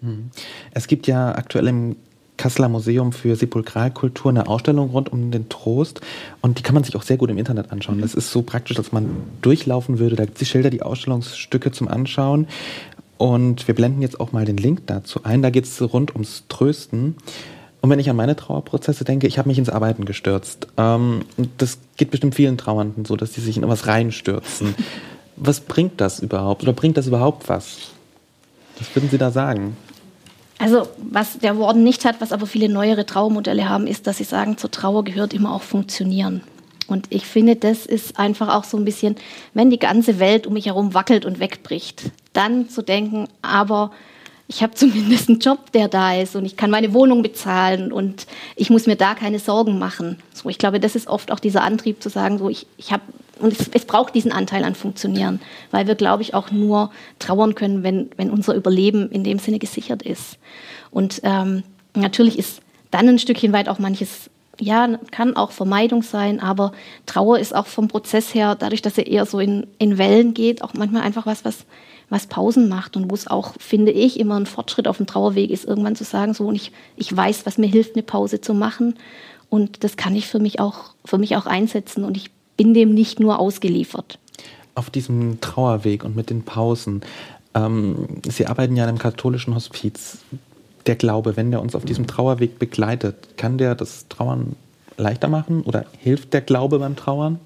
Mhm. 0.00 0.30
Es 0.72 0.88
gibt 0.88 1.06
ja 1.06 1.34
aktuell 1.34 1.68
im 1.68 1.96
Kasseler 2.36 2.68
Museum 2.68 3.12
für 3.12 3.36
Sepulkralkultur 3.36 4.30
eine 4.30 4.48
Ausstellung 4.48 4.90
rund 4.90 5.12
um 5.12 5.30
den 5.30 5.48
Trost 5.48 6.00
und 6.40 6.58
die 6.58 6.62
kann 6.62 6.74
man 6.74 6.82
sich 6.82 6.96
auch 6.96 7.02
sehr 7.02 7.16
gut 7.16 7.30
im 7.30 7.38
Internet 7.38 7.70
anschauen. 7.70 8.00
Das 8.00 8.14
ist 8.14 8.30
so 8.30 8.42
praktisch, 8.42 8.76
dass 8.76 8.92
man 8.92 9.08
durchlaufen 9.42 9.98
würde. 9.98 10.16
Da 10.16 10.24
gibt 10.24 10.36
es 10.36 10.40
die 10.40 10.46
Schilder, 10.46 10.70
die 10.70 10.82
Ausstellungsstücke 10.82 11.70
zum 11.72 11.88
Anschauen. 11.88 12.46
Und 13.18 13.68
wir 13.68 13.74
blenden 13.74 14.02
jetzt 14.02 14.18
auch 14.18 14.32
mal 14.32 14.44
den 14.44 14.56
Link 14.56 14.82
dazu 14.86 15.20
ein. 15.22 15.42
Da 15.42 15.50
geht 15.50 15.64
es 15.64 15.80
rund 15.80 16.12
ums 16.14 16.44
Trösten. 16.48 17.14
Und 17.80 17.90
wenn 17.90 17.98
ich 17.98 18.10
an 18.10 18.16
meine 18.16 18.34
Trauerprozesse 18.34 19.04
denke, 19.04 19.26
ich 19.26 19.38
habe 19.38 19.48
mich 19.48 19.58
ins 19.58 19.68
Arbeiten 19.68 20.04
gestürzt. 20.04 20.68
Ähm, 20.76 21.20
und 21.36 21.50
das 21.58 21.78
geht 21.96 22.10
bestimmt 22.10 22.34
vielen 22.34 22.58
Trauernden 22.58 23.04
so, 23.04 23.16
dass 23.16 23.32
die 23.32 23.40
sich 23.40 23.56
in 23.56 23.62
etwas 23.62 23.86
reinstürzen. 23.86 24.74
was 25.36 25.60
bringt 25.60 26.00
das 26.00 26.20
überhaupt? 26.20 26.62
Oder 26.62 26.72
bringt 26.72 26.96
das 26.96 27.06
überhaupt 27.06 27.48
was? 27.48 27.90
Was 28.78 28.94
würden 28.94 29.10
Sie 29.10 29.18
da 29.18 29.30
sagen? 29.30 29.76
Also 30.62 30.88
was 30.98 31.38
der 31.40 31.58
Warden 31.58 31.82
nicht 31.82 32.04
hat, 32.04 32.20
was 32.20 32.30
aber 32.30 32.46
viele 32.46 32.68
neuere 32.68 33.04
Trauermodelle 33.04 33.68
haben, 33.68 33.88
ist, 33.88 34.06
dass 34.06 34.18
sie 34.18 34.24
sagen, 34.24 34.58
zur 34.58 34.70
Trauer 34.70 35.02
gehört 35.02 35.34
immer 35.34 35.52
auch 35.52 35.62
funktionieren. 35.62 36.40
Und 36.86 37.06
ich 37.10 37.26
finde, 37.26 37.56
das 37.56 37.84
ist 37.84 38.16
einfach 38.16 38.54
auch 38.54 38.62
so 38.62 38.76
ein 38.76 38.84
bisschen, 38.84 39.16
wenn 39.54 39.70
die 39.70 39.80
ganze 39.80 40.20
Welt 40.20 40.46
um 40.46 40.52
mich 40.52 40.66
herum 40.66 40.94
wackelt 40.94 41.24
und 41.24 41.40
wegbricht, 41.40 42.12
dann 42.32 42.68
zu 42.68 42.82
denken, 42.82 43.26
aber 43.42 43.90
ich 44.46 44.62
habe 44.62 44.74
zumindest 44.76 45.28
einen 45.28 45.40
Job, 45.40 45.72
der 45.72 45.88
da 45.88 46.14
ist 46.14 46.36
und 46.36 46.44
ich 46.44 46.56
kann 46.56 46.70
meine 46.70 46.94
Wohnung 46.94 47.22
bezahlen 47.22 47.90
und 47.90 48.28
ich 48.54 48.70
muss 48.70 48.86
mir 48.86 48.96
da 48.96 49.14
keine 49.14 49.40
Sorgen 49.40 49.80
machen. 49.80 50.18
So, 50.32 50.48
ich 50.48 50.58
glaube, 50.58 50.78
das 50.78 50.94
ist 50.94 51.08
oft 51.08 51.32
auch 51.32 51.40
dieser 51.40 51.64
Antrieb 51.64 52.00
zu 52.00 52.08
sagen, 52.08 52.38
so 52.38 52.48
ich, 52.48 52.68
ich 52.76 52.92
habe 52.92 53.02
und 53.42 53.52
es, 53.52 53.68
es, 53.72 53.84
braucht 53.84 54.14
diesen 54.14 54.32
Anteil 54.32 54.64
an 54.64 54.74
Funktionieren, 54.74 55.40
weil 55.70 55.86
wir, 55.86 55.94
glaube 55.94 56.22
ich, 56.22 56.34
auch 56.34 56.50
nur 56.50 56.90
trauern 57.18 57.54
können, 57.54 57.82
wenn, 57.82 58.10
wenn 58.16 58.30
unser 58.30 58.54
Überleben 58.54 59.10
in 59.10 59.24
dem 59.24 59.38
Sinne 59.38 59.58
gesichert 59.58 60.02
ist. 60.02 60.38
Und 60.90 61.20
ähm, 61.24 61.62
natürlich 61.94 62.38
ist 62.38 62.62
dann 62.90 63.08
ein 63.08 63.18
Stückchen 63.18 63.52
weit 63.52 63.68
auch 63.68 63.78
manches, 63.78 64.30
ja, 64.60 64.88
kann 65.10 65.36
auch 65.36 65.50
Vermeidung 65.50 66.02
sein, 66.02 66.40
aber 66.40 66.72
Trauer 67.06 67.38
ist 67.38 67.54
auch 67.54 67.66
vom 67.66 67.88
Prozess 67.88 68.34
her, 68.34 68.54
dadurch, 68.54 68.82
dass 68.82 68.98
er 68.98 69.06
eher 69.06 69.26
so 69.26 69.40
in, 69.40 69.66
in 69.78 69.98
Wellen 69.98 70.34
geht, 70.34 70.62
auch 70.62 70.74
manchmal 70.74 71.02
einfach 71.02 71.26
was, 71.26 71.44
was, 71.44 71.64
was 72.10 72.26
Pausen 72.26 72.68
macht 72.68 72.96
und 72.96 73.10
wo 73.10 73.14
es 73.14 73.26
auch, 73.26 73.54
finde 73.58 73.90
ich, 73.90 74.20
immer 74.20 74.38
ein 74.38 74.46
Fortschritt 74.46 74.86
auf 74.86 74.98
dem 74.98 75.06
Trauerweg 75.06 75.50
ist, 75.50 75.64
irgendwann 75.64 75.96
zu 75.96 76.04
sagen, 76.04 76.34
so, 76.34 76.46
und 76.46 76.54
ich, 76.54 76.70
ich 76.96 77.16
weiß, 77.16 77.46
was 77.46 77.58
mir 77.58 77.66
hilft, 77.66 77.94
eine 77.94 78.02
Pause 78.02 78.40
zu 78.40 78.54
machen. 78.54 78.94
Und 79.48 79.84
das 79.84 79.96
kann 79.96 80.14
ich 80.14 80.26
für 80.26 80.38
mich 80.38 80.60
auch, 80.60 80.94
für 81.04 81.18
mich 81.18 81.36
auch 81.36 81.46
einsetzen. 81.46 82.04
Und 82.04 82.16
ich 82.16 82.30
bin 82.62 82.74
dem 82.74 82.94
nicht 82.94 83.18
nur 83.18 83.40
ausgeliefert. 83.40 84.20
Auf 84.76 84.88
diesem 84.88 85.40
Trauerweg 85.40 86.04
und 86.04 86.14
mit 86.14 86.30
den 86.30 86.44
Pausen. 86.44 87.02
Ähm, 87.54 88.06
Sie 88.28 88.46
arbeiten 88.46 88.76
ja 88.76 88.84
in 88.84 88.90
einem 88.90 88.98
katholischen 88.98 89.56
Hospiz. 89.56 90.18
Der 90.86 90.94
Glaube, 90.94 91.36
wenn 91.36 91.50
der 91.50 91.60
uns 91.60 91.74
auf 91.74 91.84
diesem 91.84 92.06
Trauerweg 92.06 92.60
begleitet, 92.60 93.36
kann 93.36 93.58
der 93.58 93.74
das 93.74 94.06
Trauern 94.08 94.54
leichter 94.96 95.26
machen 95.26 95.62
oder 95.62 95.86
hilft 95.98 96.34
der 96.34 96.40
Glaube 96.40 96.78
beim 96.78 96.94
Trauern? 96.94 97.40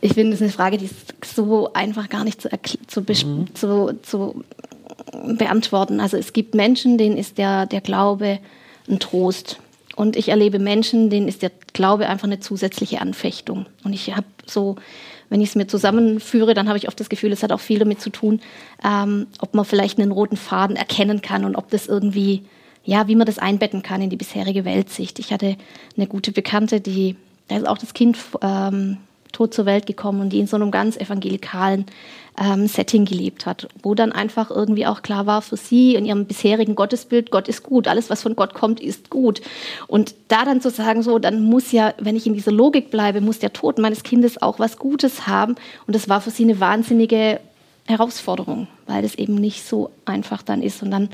Ich 0.00 0.14
finde, 0.14 0.30
das 0.30 0.40
ist 0.40 0.42
eine 0.42 0.52
Frage, 0.52 0.78
die 0.78 0.84
ist 0.84 1.14
so 1.24 1.72
einfach 1.72 2.08
gar 2.08 2.22
nicht 2.22 2.40
zu, 2.40 2.48
zu, 2.86 3.00
mhm. 3.00 3.52
zu, 3.54 3.98
zu 4.02 4.44
beantworten. 5.36 5.98
Also 5.98 6.16
es 6.16 6.32
gibt 6.32 6.54
Menschen, 6.54 6.98
denen 6.98 7.16
ist 7.16 7.36
der, 7.36 7.66
der 7.66 7.80
Glaube 7.80 8.38
ein 8.88 9.00
Trost. 9.00 9.58
Und 9.96 10.16
ich 10.16 10.28
erlebe 10.28 10.58
Menschen, 10.58 11.10
denen 11.10 11.28
ist 11.28 11.42
der 11.42 11.52
Glaube 11.72 12.08
einfach 12.08 12.26
eine 12.26 12.40
zusätzliche 12.40 13.00
Anfechtung. 13.00 13.66
Und 13.84 13.92
ich 13.92 14.14
habe 14.14 14.26
so, 14.46 14.76
wenn 15.28 15.40
ich 15.40 15.50
es 15.50 15.54
mir 15.54 15.66
zusammenführe, 15.66 16.54
dann 16.54 16.68
habe 16.68 16.78
ich 16.78 16.88
oft 16.88 16.98
das 16.98 17.08
Gefühl, 17.08 17.32
es 17.32 17.42
hat 17.42 17.52
auch 17.52 17.60
viel 17.60 17.78
damit 17.78 18.00
zu 18.00 18.10
tun, 18.10 18.40
ähm, 18.84 19.26
ob 19.40 19.54
man 19.54 19.64
vielleicht 19.64 19.98
einen 19.98 20.12
roten 20.12 20.36
Faden 20.36 20.76
erkennen 20.76 21.22
kann 21.22 21.44
und 21.44 21.56
ob 21.56 21.70
das 21.70 21.86
irgendwie, 21.86 22.44
ja, 22.84 23.08
wie 23.08 23.14
man 23.14 23.26
das 23.26 23.38
einbetten 23.38 23.82
kann 23.82 24.02
in 24.02 24.10
die 24.10 24.16
bisherige 24.16 24.64
Weltsicht. 24.64 25.18
Ich 25.18 25.32
hatte 25.32 25.56
eine 25.96 26.06
gute 26.06 26.32
Bekannte, 26.32 26.80
die, 26.80 27.16
da 27.48 27.56
ist 27.56 27.68
auch 27.68 27.78
das 27.78 27.94
Kind 27.94 28.18
ähm, 28.42 28.98
tot 29.34 29.52
zur 29.52 29.66
Welt 29.66 29.86
gekommen 29.86 30.22
und 30.22 30.30
die 30.30 30.40
in 30.40 30.46
so 30.46 30.56
einem 30.56 30.70
ganz 30.70 30.96
evangelikalen 30.96 31.84
ähm, 32.38 32.66
Setting 32.66 33.04
gelebt 33.04 33.46
hat, 33.46 33.68
wo 33.82 33.94
dann 33.94 34.12
einfach 34.12 34.50
irgendwie 34.50 34.86
auch 34.86 35.02
klar 35.02 35.26
war 35.26 35.42
für 35.42 35.56
sie 35.56 35.94
in 35.94 36.04
ihrem 36.04 36.24
bisherigen 36.24 36.74
Gottesbild, 36.74 37.30
Gott 37.30 37.48
ist 37.48 37.62
gut, 37.62 37.86
alles, 37.86 38.10
was 38.10 38.22
von 38.22 38.34
Gott 38.34 38.54
kommt, 38.54 38.80
ist 38.80 39.10
gut. 39.10 39.40
Und 39.86 40.14
da 40.28 40.44
dann 40.44 40.60
zu 40.60 40.70
sagen, 40.70 41.02
so, 41.02 41.18
dann 41.18 41.42
muss 41.42 41.72
ja, 41.72 41.94
wenn 41.98 42.16
ich 42.16 42.26
in 42.26 42.34
dieser 42.34 42.52
Logik 42.52 42.90
bleibe, 42.90 43.20
muss 43.20 43.38
der 43.38 43.52
Tod 43.52 43.78
meines 43.78 44.02
Kindes 44.02 44.40
auch 44.40 44.58
was 44.58 44.78
Gutes 44.78 45.26
haben. 45.26 45.54
Und 45.86 45.94
das 45.94 46.08
war 46.08 46.20
für 46.20 46.30
sie 46.30 46.44
eine 46.44 46.58
wahnsinnige 46.60 47.40
Herausforderung, 47.86 48.66
weil 48.86 49.02
das 49.02 49.14
eben 49.14 49.34
nicht 49.34 49.66
so 49.66 49.90
einfach 50.04 50.42
dann 50.42 50.62
ist. 50.62 50.82
Und 50.82 50.90
dann 50.90 51.10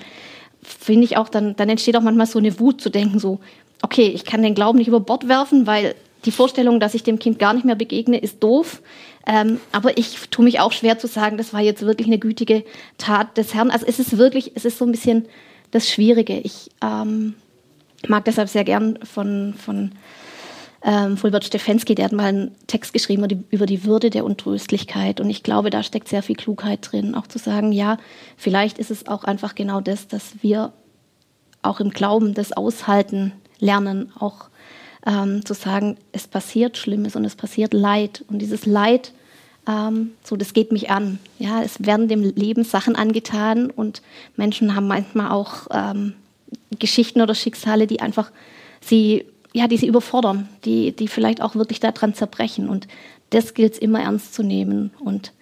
finde 0.62 1.04
ich 1.04 1.16
auch, 1.16 1.28
dann, 1.28 1.56
dann 1.56 1.68
entsteht 1.68 1.96
auch 1.96 2.02
manchmal 2.02 2.26
so 2.26 2.38
eine 2.38 2.58
Wut 2.60 2.80
zu 2.80 2.90
denken, 2.90 3.18
so, 3.18 3.40
okay, 3.82 4.08
ich 4.08 4.24
kann 4.24 4.42
den 4.42 4.54
Glauben 4.54 4.78
nicht 4.78 4.88
über 4.88 5.00
Bord 5.00 5.28
werfen, 5.28 5.66
weil 5.66 5.94
die 6.24 6.32
Vorstellung, 6.32 6.80
dass 6.80 6.94
ich 6.94 7.02
dem 7.02 7.18
Kind 7.18 7.38
gar 7.38 7.54
nicht 7.54 7.64
mehr 7.64 7.74
begegne, 7.74 8.18
ist 8.18 8.42
doof. 8.42 8.82
Ähm, 9.26 9.60
aber 9.72 9.98
ich 9.98 10.28
tue 10.30 10.44
mich 10.44 10.60
auch 10.60 10.72
schwer 10.72 10.98
zu 10.98 11.06
sagen, 11.06 11.36
das 11.36 11.52
war 11.52 11.60
jetzt 11.60 11.82
wirklich 11.82 12.06
eine 12.06 12.18
gütige 12.18 12.64
Tat 12.98 13.36
des 13.36 13.54
Herrn. 13.54 13.70
Also 13.70 13.86
es 13.86 13.98
ist 13.98 14.18
wirklich, 14.18 14.52
es 14.54 14.64
ist 14.64 14.78
so 14.78 14.84
ein 14.84 14.92
bisschen 14.92 15.26
das 15.70 15.88
Schwierige. 15.88 16.38
Ich 16.38 16.70
ähm, 16.82 17.34
mag 18.08 18.24
deshalb 18.24 18.48
sehr 18.48 18.64
gern 18.64 18.98
von, 19.04 19.54
von 19.54 19.92
ähm, 20.82 21.16
Fulbert 21.16 21.44
Stefensky, 21.44 21.94
der 21.94 22.06
hat 22.06 22.12
mal 22.12 22.26
einen 22.26 22.56
Text 22.66 22.92
geschrieben 22.92 23.24
über 23.24 23.28
die, 23.28 23.44
über 23.50 23.66
die 23.66 23.84
Würde 23.84 24.10
der 24.10 24.24
Untröstlichkeit. 24.24 25.20
Und 25.20 25.28
ich 25.28 25.42
glaube, 25.42 25.70
da 25.70 25.82
steckt 25.82 26.08
sehr 26.08 26.22
viel 26.22 26.36
Klugheit 26.36 26.88
drin, 26.90 27.14
auch 27.14 27.26
zu 27.26 27.38
sagen, 27.38 27.72
ja, 27.72 27.98
vielleicht 28.36 28.78
ist 28.78 28.90
es 28.90 29.06
auch 29.06 29.24
einfach 29.24 29.54
genau 29.54 29.80
das, 29.80 30.08
dass 30.08 30.42
wir 30.42 30.72
auch 31.62 31.80
im 31.80 31.90
Glauben 31.90 32.32
das 32.32 32.52
aushalten 32.52 33.32
lernen, 33.58 34.10
auch 34.18 34.49
ähm, 35.06 35.44
zu 35.44 35.54
sagen, 35.54 35.96
es 36.12 36.26
passiert 36.26 36.76
Schlimmes 36.76 37.16
und 37.16 37.24
es 37.24 37.34
passiert 37.34 37.74
Leid. 37.74 38.24
Und 38.28 38.40
dieses 38.40 38.66
Leid, 38.66 39.12
ähm, 39.66 40.12
so, 40.24 40.36
das 40.36 40.52
geht 40.52 40.72
mich 40.72 40.90
an. 40.90 41.18
Ja, 41.38 41.62
es 41.62 41.84
werden 41.84 42.08
dem 42.08 42.22
Leben 42.22 42.64
Sachen 42.64 42.96
angetan 42.96 43.70
und 43.70 44.02
Menschen 44.36 44.74
haben 44.74 44.88
manchmal 44.88 45.30
auch 45.30 45.68
ähm, 45.70 46.14
Geschichten 46.78 47.20
oder 47.20 47.34
Schicksale, 47.34 47.86
die 47.86 48.00
einfach 48.00 48.30
sie, 48.80 49.24
ja, 49.52 49.68
die 49.68 49.76
sie 49.76 49.86
überfordern, 49.86 50.48
die, 50.64 50.92
die 50.92 51.08
vielleicht 51.08 51.42
auch 51.42 51.54
wirklich 51.54 51.80
daran 51.80 52.14
zerbrechen. 52.14 52.68
Und 52.68 52.88
das 53.30 53.54
gilt 53.54 53.74
es 53.74 53.78
immer 53.78 54.00
ernst 54.00 54.34
zu 54.34 54.42
nehmen. 54.42 54.90
Und 55.00 55.32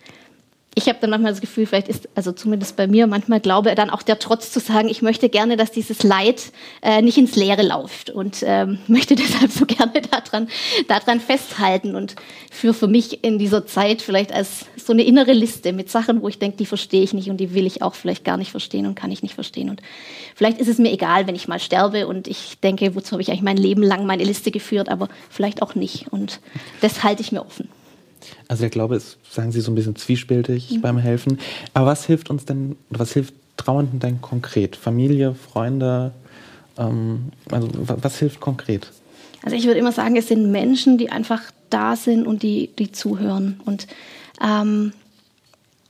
ich 0.78 0.88
habe 0.88 0.98
dann 1.00 1.10
manchmal 1.10 1.32
das 1.32 1.40
Gefühl, 1.40 1.66
vielleicht 1.66 1.88
ist, 1.88 2.08
also 2.14 2.30
zumindest 2.30 2.76
bei 2.76 2.86
mir, 2.86 3.08
manchmal 3.08 3.40
glaube 3.40 3.74
dann 3.74 3.90
auch 3.90 4.02
der 4.02 4.20
Trotz 4.20 4.52
zu 4.52 4.60
sagen, 4.60 4.88
ich 4.88 5.02
möchte 5.02 5.28
gerne, 5.28 5.56
dass 5.56 5.72
dieses 5.72 6.04
Leid 6.04 6.52
äh, 6.82 7.02
nicht 7.02 7.18
ins 7.18 7.34
Leere 7.34 7.66
läuft 7.66 8.10
und 8.10 8.44
ähm, 8.46 8.78
möchte 8.86 9.16
deshalb 9.16 9.50
so 9.50 9.66
gerne 9.66 10.00
daran, 10.02 10.48
daran 10.86 11.20
festhalten 11.20 11.96
und 11.96 12.14
für 12.50 12.72
für 12.74 12.86
mich 12.86 13.24
in 13.24 13.40
dieser 13.40 13.66
Zeit 13.66 14.02
vielleicht 14.02 14.32
als 14.32 14.66
so 14.76 14.92
eine 14.92 15.02
innere 15.02 15.32
Liste 15.32 15.72
mit 15.72 15.90
Sachen, 15.90 16.22
wo 16.22 16.28
ich 16.28 16.38
denke, 16.38 16.56
die 16.58 16.66
verstehe 16.66 17.02
ich 17.02 17.12
nicht 17.12 17.28
und 17.28 17.38
die 17.38 17.54
will 17.54 17.66
ich 17.66 17.82
auch 17.82 17.94
vielleicht 17.94 18.24
gar 18.24 18.36
nicht 18.36 18.52
verstehen 18.52 18.86
und 18.86 18.94
kann 18.94 19.10
ich 19.10 19.22
nicht 19.22 19.34
verstehen. 19.34 19.70
Und 19.70 19.82
vielleicht 20.36 20.60
ist 20.60 20.68
es 20.68 20.78
mir 20.78 20.92
egal, 20.92 21.26
wenn 21.26 21.34
ich 21.34 21.48
mal 21.48 21.58
sterbe 21.58 22.06
und 22.06 22.28
ich 22.28 22.60
denke, 22.60 22.94
wozu 22.94 23.12
habe 23.12 23.22
ich 23.22 23.30
eigentlich 23.30 23.42
mein 23.42 23.56
Leben 23.56 23.82
lang 23.82 24.06
meine 24.06 24.24
Liste 24.24 24.52
geführt, 24.52 24.88
aber 24.88 25.08
vielleicht 25.28 25.60
auch 25.60 25.74
nicht. 25.74 26.06
Und 26.12 26.38
das 26.80 27.02
halte 27.02 27.20
ich 27.20 27.32
mir 27.32 27.44
offen. 27.44 27.68
Also 28.48 28.62
der 28.62 28.70
Glaube 28.70 28.96
ist, 28.96 29.18
sagen 29.30 29.52
Sie, 29.52 29.60
so 29.60 29.70
ein 29.70 29.74
bisschen 29.74 29.96
zwiespältig 29.96 30.70
mhm. 30.70 30.80
beim 30.80 30.98
Helfen. 30.98 31.38
Aber 31.74 31.86
was 31.86 32.04
hilft 32.06 32.30
uns 32.30 32.44
denn, 32.44 32.76
was 32.90 33.12
hilft 33.12 33.34
Trauernden 33.56 34.00
denn 34.00 34.20
konkret? 34.20 34.76
Familie, 34.76 35.34
Freunde? 35.34 36.12
Ähm, 36.76 37.32
also 37.50 37.68
was 37.74 38.18
hilft 38.18 38.40
konkret? 38.40 38.88
Also 39.42 39.56
ich 39.56 39.66
würde 39.66 39.80
immer 39.80 39.92
sagen, 39.92 40.16
es 40.16 40.28
sind 40.28 40.50
Menschen, 40.50 40.98
die 40.98 41.10
einfach 41.10 41.42
da 41.70 41.96
sind 41.96 42.26
und 42.26 42.42
die, 42.42 42.70
die 42.78 42.92
zuhören. 42.92 43.60
Und, 43.64 43.86
ähm, 44.42 44.92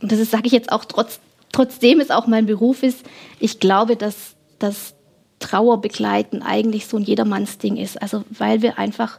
das 0.00 0.30
sage 0.30 0.46
ich 0.46 0.52
jetzt 0.52 0.70
auch 0.70 0.84
trotz, 0.84 1.20
trotzdem 1.52 2.00
es 2.00 2.10
auch 2.10 2.26
mein 2.26 2.46
Beruf 2.46 2.82
ist. 2.82 3.04
Ich 3.40 3.58
glaube, 3.58 3.96
dass 3.96 4.34
das 4.58 4.94
Trauerbegleiten 5.40 6.42
eigentlich 6.42 6.86
so 6.86 6.96
ein 6.96 7.02
Jedermannsding 7.02 7.76
ist. 7.76 8.00
Also 8.00 8.24
weil 8.30 8.62
wir 8.62 8.78
einfach 8.78 9.18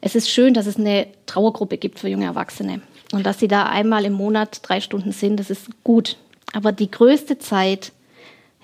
es 0.00 0.14
ist 0.14 0.30
schön, 0.30 0.54
dass 0.54 0.66
es 0.66 0.76
eine 0.76 1.06
Trauergruppe 1.26 1.78
gibt 1.78 1.98
für 1.98 2.08
junge 2.08 2.26
Erwachsene 2.26 2.80
und 3.12 3.26
dass 3.26 3.40
sie 3.40 3.48
da 3.48 3.64
einmal 3.64 4.04
im 4.04 4.12
Monat 4.12 4.60
drei 4.62 4.80
Stunden 4.80 5.12
sind, 5.12 5.40
das 5.40 5.50
ist 5.50 5.68
gut. 5.84 6.16
Aber 6.52 6.72
die 6.72 6.90
größte 6.90 7.38
Zeit, 7.38 7.92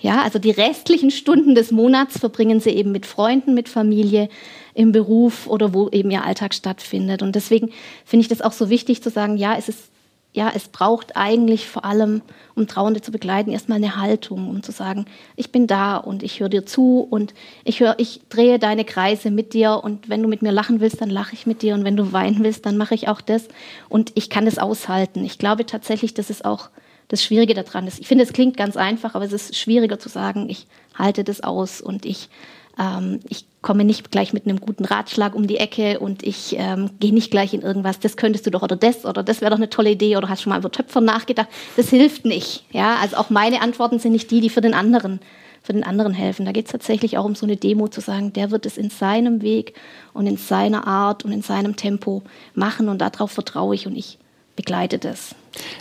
ja, 0.01 0.23
also 0.23 0.39
die 0.39 0.51
restlichen 0.51 1.11
Stunden 1.11 1.55
des 1.55 1.71
Monats 1.71 2.19
verbringen 2.19 2.61
sie 2.61 2.71
eben 2.71 2.93
mit 2.93 3.07
Freunden, 3.07 3.55
mit 3.55 3.69
Familie, 3.69 4.29
im 4.75 4.93
Beruf 4.93 5.47
oder 5.47 5.73
wo 5.73 5.89
eben 5.89 6.11
ihr 6.11 6.25
Alltag 6.25 6.53
stattfindet. 6.53 7.23
Und 7.23 7.37
deswegen 7.37 7.71
finde 8.05 8.23
ich 8.23 8.29
das 8.29 8.43
auch 8.43 8.53
so 8.53 8.71
wichtig 8.71 9.03
zu 9.03 9.11
sagen, 9.11 9.37
ja, 9.37 9.57
es 9.57 9.69
ist 9.69 9.94
ja, 10.35 10.51
es 10.53 10.67
braucht 10.67 11.17
eigentlich 11.17 11.69
vor 11.69 11.85
allem, 11.85 12.21
um 12.57 12.67
Trauernde 12.67 13.01
zu 13.01 13.13
begleiten, 13.13 13.53
erstmal 13.53 13.79
eine 13.79 13.97
Haltung, 13.97 14.51
um 14.51 14.65
zu 14.65 14.73
sagen, 14.73 15.07
ich 15.37 15.53
bin 15.53 15.69
da 15.69 15.97
und 15.97 16.25
ich 16.25 16.41
höre 16.41 16.49
dir 16.49 16.67
zu 16.67 17.07
und 17.09 17.35
ich 17.63 17.79
höre, 17.79 17.95
ich 17.99 18.21
drehe 18.29 18.59
deine 18.59 18.85
Kreise 18.85 19.31
mit 19.31 19.55
dir 19.55 19.81
und 19.83 20.09
wenn 20.09 20.23
du 20.23 20.29
mit 20.29 20.43
mir 20.43 20.51
lachen 20.51 20.81
willst, 20.81 21.01
dann 21.01 21.09
lache 21.09 21.35
ich 21.35 21.47
mit 21.47 21.63
dir 21.63 21.75
und 21.75 21.85
wenn 21.85 21.97
du 21.97 22.13
weinen 22.13 22.43
willst, 22.43 22.67
dann 22.67 22.77
mache 22.77 22.97
ich 22.97 23.07
auch 23.07 23.21
das 23.21 23.47
und 23.89 24.11
ich 24.17 24.29
kann 24.29 24.45
das 24.45 24.59
aushalten. 24.59 25.25
Ich 25.25 25.39
glaube 25.39 25.67
tatsächlich, 25.67 26.15
das 26.15 26.31
ist 26.31 26.45
auch 26.45 26.69
das 27.07 27.23
Schwierige 27.23 27.55
daran. 27.55 27.87
Ich 27.87 28.09
finde, 28.09 28.25
es 28.25 28.33
klingt 28.33 28.57
ganz 28.57 28.77
einfach, 28.77 29.15
aber 29.15 29.25
es 29.25 29.33
ist 29.33 29.57
schwieriger 29.57 30.01
zu 30.01 30.09
sagen, 30.09 30.51
ich 30.51 30.67
halte 30.99 31.23
das 31.23 31.43
aus 31.43 31.81
und 31.81 32.05
ich 32.05 32.29
ähm, 32.77 33.21
ich 33.29 33.47
komme 33.65 33.85
nicht 33.85 34.11
gleich 34.11 34.35
mit 34.35 34.47
einem 34.47 34.61
guten 34.61 34.85
Ratschlag 34.85 35.35
um 35.35 35.47
die 35.47 35.57
Ecke 35.57 35.99
und 35.99 36.23
ich 36.23 36.55
ähm, 36.59 36.91
gehe 37.01 37.15
nicht 37.15 37.31
gleich 37.31 37.55
in 37.55 37.63
irgendwas, 37.63 37.99
das 37.99 38.19
könntest 38.19 38.45
du 38.45 38.51
doch 38.51 38.63
oder 38.63 38.77
das 38.77 39.07
oder 39.07 39.23
das 39.23 39.41
wäre 39.41 39.51
doch 39.51 39.57
eine 39.57 39.71
tolle 39.71 39.93
Idee 39.93 40.19
oder 40.19 40.29
hast 40.29 40.43
schon 40.43 40.51
mal 40.51 40.59
über 40.59 40.71
Töpfer 40.71 41.01
nachgedacht. 41.01 41.49
Das 41.75 41.89
hilft 41.89 42.27
nicht. 42.27 42.67
Ja, 42.73 42.97
also 43.01 43.17
auch 43.17 43.31
meine 43.31 43.63
Antworten 43.63 43.99
sind 43.99 44.13
nicht 44.13 44.31
die, 44.31 44.43
die 44.43 44.51
für 44.51 44.61
den 44.61 44.75
anderen 44.75 45.19
für 45.63 45.73
den 45.73 45.83
anderen 45.83 46.13
helfen. 46.13 46.45
Da 46.45 46.53
geht 46.53 46.67
es 46.67 46.73
tatsächlich 46.73 47.17
auch 47.17 47.25
um 47.25 47.35
so 47.35 47.47
eine 47.47 47.57
Demo 47.57 47.89
zu 47.89 48.03
sagen, 48.03 48.35
der 48.35 48.51
wird 48.51 48.67
es 48.67 48.77
in 48.77 48.91
seinem 48.91 49.41
Weg 49.41 49.73
und 50.13 50.27
in 50.27 50.37
seiner 50.37 50.87
Art 50.87 51.25
und 51.25 51.33
in 51.33 51.41
seinem 51.41 51.75
Tempo 51.75 52.23
machen 52.55 52.91
und 52.91 52.99
darauf 52.99 53.31
vertraue 53.31 53.75
ich 53.75 53.87
und 53.87 53.97
ich 53.97 54.19
begleite 54.57 54.99
das. 54.99 55.35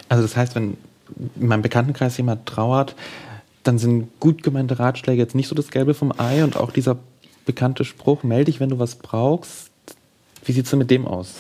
Also 0.08 0.24
das 0.24 0.38
heißt, 0.38 0.56
wenn 0.56 0.78
in 1.36 1.48
meinem 1.48 1.64
Bekanntenkreis 1.64 2.16
jemand 2.16 2.46
trauert, 2.46 2.96
dann 3.64 3.78
sind 3.78 4.08
gut 4.22 4.42
gemeinte 4.42 4.80
Ratschläge 4.80 5.22
jetzt 5.22 5.36
nicht 5.36 5.50
so 5.50 5.56
das 5.56 5.70
Gelbe 5.70 5.94
vom 5.94 6.14
Ei 6.18 6.46
und 6.46 6.56
auch 6.56 6.72
dieser 6.72 6.98
bekannte 7.46 7.86
Spruch, 7.86 8.24
melde 8.24 8.46
dich, 8.46 8.60
wenn 8.60 8.70
du 8.70 8.80
was 8.80 8.96
brauchst, 8.96 9.72
wie 10.46 10.52
sieht 10.52 10.66
es 10.66 10.72
denn 10.72 10.80
mit 10.80 10.92
dem 10.92 11.08
aus? 11.08 11.36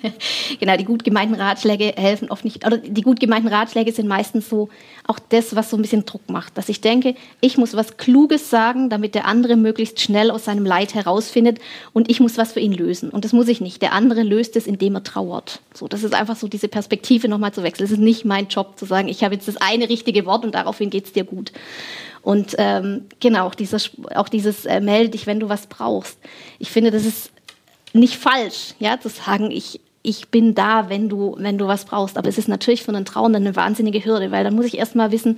genau, 0.60 0.76
die 0.76 0.84
gut 0.84 1.04
gemeinten 1.04 1.34
Ratschläge 1.34 1.92
helfen 1.96 2.30
oft 2.30 2.44
nicht. 2.44 2.66
Oder 2.66 2.78
die 2.78 3.02
gut 3.02 3.20
gemeinten 3.20 3.48
Ratschläge 3.48 3.92
sind 3.92 4.08
meistens 4.08 4.48
so 4.48 4.70
auch 5.06 5.18
das, 5.18 5.54
was 5.54 5.70
so 5.70 5.76
ein 5.76 5.82
bisschen 5.82 6.06
Druck 6.06 6.28
macht. 6.30 6.56
Dass 6.56 6.68
ich 6.68 6.80
denke, 6.80 7.14
ich 7.40 7.58
muss 7.58 7.74
was 7.74 7.96
Kluges 7.96 8.48
sagen, 8.48 8.88
damit 8.88 9.14
der 9.14 9.26
andere 9.26 9.56
möglichst 9.56 10.00
schnell 10.00 10.30
aus 10.30 10.46
seinem 10.46 10.64
Leid 10.64 10.94
herausfindet 10.94 11.58
und 11.92 12.10
ich 12.10 12.20
muss 12.20 12.38
was 12.38 12.52
für 12.52 12.60
ihn 12.60 12.72
lösen. 12.72 13.10
Und 13.10 13.24
das 13.24 13.32
muss 13.32 13.48
ich 13.48 13.60
nicht. 13.60 13.82
Der 13.82 13.92
andere 13.92 14.22
löst 14.22 14.56
es, 14.56 14.66
indem 14.66 14.94
er 14.94 15.04
trauert. 15.04 15.60
So, 15.74 15.86
das 15.86 16.02
ist 16.02 16.14
einfach 16.14 16.36
so 16.36 16.48
diese 16.48 16.68
Perspektive 16.68 17.28
nochmal 17.28 17.52
zu 17.52 17.62
wechseln. 17.62 17.84
Es 17.84 17.92
ist 17.92 18.00
nicht 18.00 18.24
mein 18.24 18.48
Job 18.48 18.78
zu 18.78 18.86
sagen, 18.86 19.08
ich 19.08 19.22
habe 19.22 19.34
jetzt 19.34 19.48
das 19.48 19.58
eine 19.58 19.88
richtige 19.88 20.24
Wort 20.24 20.44
und 20.44 20.54
daraufhin 20.54 20.88
geht 20.90 21.06
es 21.06 21.12
dir 21.12 21.24
gut. 21.24 21.52
Und 22.26 22.56
ähm, 22.58 23.04
genau, 23.20 23.46
auch, 23.46 23.54
dieser, 23.54 23.78
auch 24.16 24.28
dieses 24.28 24.66
äh, 24.66 24.80
melde 24.80 25.10
dich, 25.10 25.28
wenn 25.28 25.38
du 25.38 25.48
was 25.48 25.68
brauchst. 25.68 26.18
Ich 26.58 26.72
finde, 26.72 26.90
das 26.90 27.04
ist 27.04 27.30
nicht 27.92 28.16
falsch, 28.16 28.74
ja, 28.80 28.98
zu 28.98 29.08
sagen, 29.08 29.52
ich, 29.52 29.80
ich 30.02 30.26
bin 30.26 30.56
da, 30.56 30.90
wenn 30.90 31.08
du, 31.08 31.36
wenn 31.38 31.56
du 31.56 31.68
was 31.68 31.84
brauchst. 31.84 32.18
Aber 32.18 32.28
es 32.28 32.36
ist 32.36 32.48
natürlich 32.48 32.82
für 32.82 32.88
einen 32.88 33.04
Trauernden 33.04 33.44
eine 33.44 33.54
wahnsinnige 33.54 34.04
Hürde, 34.04 34.32
weil 34.32 34.42
dann 34.42 34.56
muss 34.56 34.64
ich 34.64 34.76
erst 34.76 34.96
mal 34.96 35.12
wissen, 35.12 35.36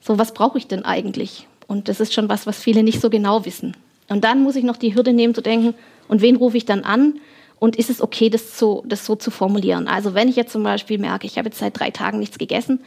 so 0.00 0.16
was 0.16 0.32
brauche 0.32 0.58
ich 0.58 0.68
denn 0.68 0.84
eigentlich? 0.84 1.48
Und 1.66 1.88
das 1.88 1.98
ist 1.98 2.14
schon 2.14 2.28
was, 2.28 2.46
was 2.46 2.60
viele 2.62 2.84
nicht 2.84 3.00
so 3.00 3.10
genau 3.10 3.44
wissen. 3.44 3.76
Und 4.08 4.22
dann 4.22 4.44
muss 4.44 4.54
ich 4.54 4.62
noch 4.62 4.76
die 4.76 4.94
Hürde 4.94 5.12
nehmen 5.12 5.34
zu 5.34 5.42
denken, 5.42 5.74
und 6.06 6.22
wen 6.22 6.36
rufe 6.36 6.56
ich 6.56 6.66
dann 6.66 6.84
an? 6.84 7.18
Und 7.58 7.76
ist 7.76 7.88
es 7.88 8.02
okay, 8.02 8.28
das 8.28 8.58
so, 8.58 8.84
das 8.86 9.06
so 9.06 9.16
zu 9.16 9.30
formulieren? 9.30 9.88
Also 9.88 10.12
wenn 10.12 10.28
ich 10.28 10.36
jetzt 10.36 10.52
zum 10.52 10.62
Beispiel 10.62 10.98
merke, 10.98 11.26
ich 11.26 11.38
habe 11.38 11.48
jetzt 11.48 11.58
seit 11.58 11.78
drei 11.78 11.90
Tagen 11.90 12.18
nichts 12.18 12.36
gegessen 12.36 12.80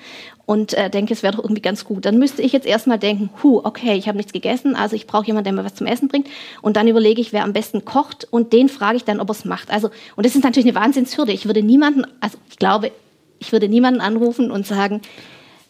und 0.46 0.74
äh, 0.76 0.92
denke, 0.92 1.14
es 1.14 1.24
wäre 1.24 1.36
doch 1.36 1.44
irgendwie 1.44 1.62
ganz 1.62 1.86
gut, 1.86 2.06
dann 2.06 2.20
müsste 2.20 2.44
ich 2.44 2.54
jetzt 2.54 2.68
erstmal 2.68 3.00
denken, 3.00 3.32
hu, 3.42 3.62
okay, 3.64 3.94
ich 3.96 4.08
habe 4.08 4.18
nichts 4.18 4.32
gegessen, 4.32 4.76
also 4.76 4.96
ich 4.96 5.08
brauche 5.08 5.26
jemanden, 5.26 5.46
der 5.46 5.54
mir 5.54 5.66
was 5.66 5.74
zum 5.74 5.88
Essen 5.88 6.08
bringt. 6.08 6.28
Und 6.62 6.78
dann 6.78 6.88
überlege 6.88 7.20
ich, 7.20 7.34
wer 7.34 7.44
am 7.44 7.54
besten 7.54 7.84
kocht 7.84 8.28
und 8.30 8.54
den 8.54 8.70
frage 8.70 8.98
ich 8.98 9.06
dann, 9.06 9.20
ob 9.20 9.30
er 9.30 9.32
es 9.32 9.44
macht. 9.44 9.72
Also, 9.72 9.90
und 10.16 10.26
das 10.26 10.36
ist 10.36 10.44
natürlich 10.44 10.70
eine 10.70 10.80
Wahnsinnshürde. 10.80 11.32
Ich 11.32 11.48
würde 11.48 11.64
niemanden, 11.64 12.06
also 12.20 12.38
ich 12.50 12.58
glaube, 12.58 12.92
ich 13.40 13.52
würde 13.52 13.70
niemanden 13.70 14.02
anrufen 14.02 14.52
und 14.52 14.68
sagen, 14.68 15.02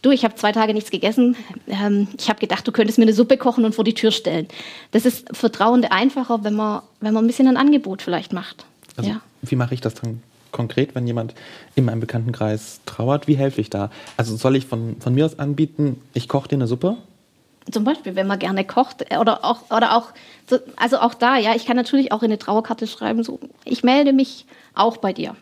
du, 0.02 0.12
ich 0.12 0.24
habe 0.24 0.36
zwei 0.36 0.52
Tage 0.52 0.74
nichts 0.74 0.92
gegessen, 0.92 1.38
ähm, 1.68 2.08
ich 2.18 2.30
habe 2.30 2.40
gedacht, 2.40 2.68
du 2.68 2.72
könntest 2.74 2.98
mir 2.98 3.06
eine 3.06 3.14
Suppe 3.14 3.38
kochen 3.38 3.64
und 3.64 3.76
vor 3.76 3.84
die 3.84 3.94
Tür 3.94 4.12
stellen. 4.12 4.48
Das 4.92 5.06
ist 5.06 5.26
Vertrauende 5.36 5.92
einfacher, 5.92 6.44
wenn 6.44 6.56
man, 6.56 6.82
wenn 7.00 7.14
man 7.14 7.24
ein 7.24 7.28
bisschen 7.28 7.48
ein 7.48 7.58
Angebot 7.58 8.02
vielleicht 8.02 8.34
macht. 8.34 8.66
Also 9.00 9.12
ja. 9.12 9.22
wie 9.42 9.56
mache 9.56 9.74
ich 9.74 9.82
das 9.82 9.96
dann 9.96 10.22
konkret, 10.52 10.94
wenn 10.94 11.08
jemand 11.08 11.34
in 11.76 11.86
meinem 11.86 12.02
Bekanntenkreis 12.02 12.82
trauert? 12.86 13.28
Wie 13.28 13.38
helfe 13.38 13.62
ich 13.62 13.70
da? 13.70 13.90
Also 14.18 14.36
soll 14.36 14.56
ich 14.56 14.66
von, 14.66 14.98
von 15.00 15.14
mir 15.14 15.26
aus 15.26 15.40
anbieten, 15.40 16.02
ich 16.14 16.28
koche 16.28 16.50
dir 16.50 16.56
eine 16.56 16.68
Suppe? 16.68 16.98
Zum 17.72 17.84
Beispiel, 17.84 18.16
wenn 18.16 18.28
man 18.28 18.40
gerne 18.40 18.66
kocht 18.66 19.06
oder 19.18 19.46
auch, 19.46 19.70
oder 19.70 19.96
auch, 19.96 20.10
also 20.76 21.00
auch 21.00 21.14
da, 21.14 21.38
ja, 21.38 21.56
ich 21.56 21.66
kann 21.66 21.78
natürlich 21.78 22.12
auch 22.12 22.24
in 22.24 22.32
eine 22.32 22.40
Trauerkarte 22.40 22.88
schreiben, 22.88 23.24
so, 23.24 23.40
ich 23.64 23.84
melde 23.84 24.12
mich 24.12 24.46
auch 24.74 24.98
bei 24.98 25.14
dir. 25.14 25.36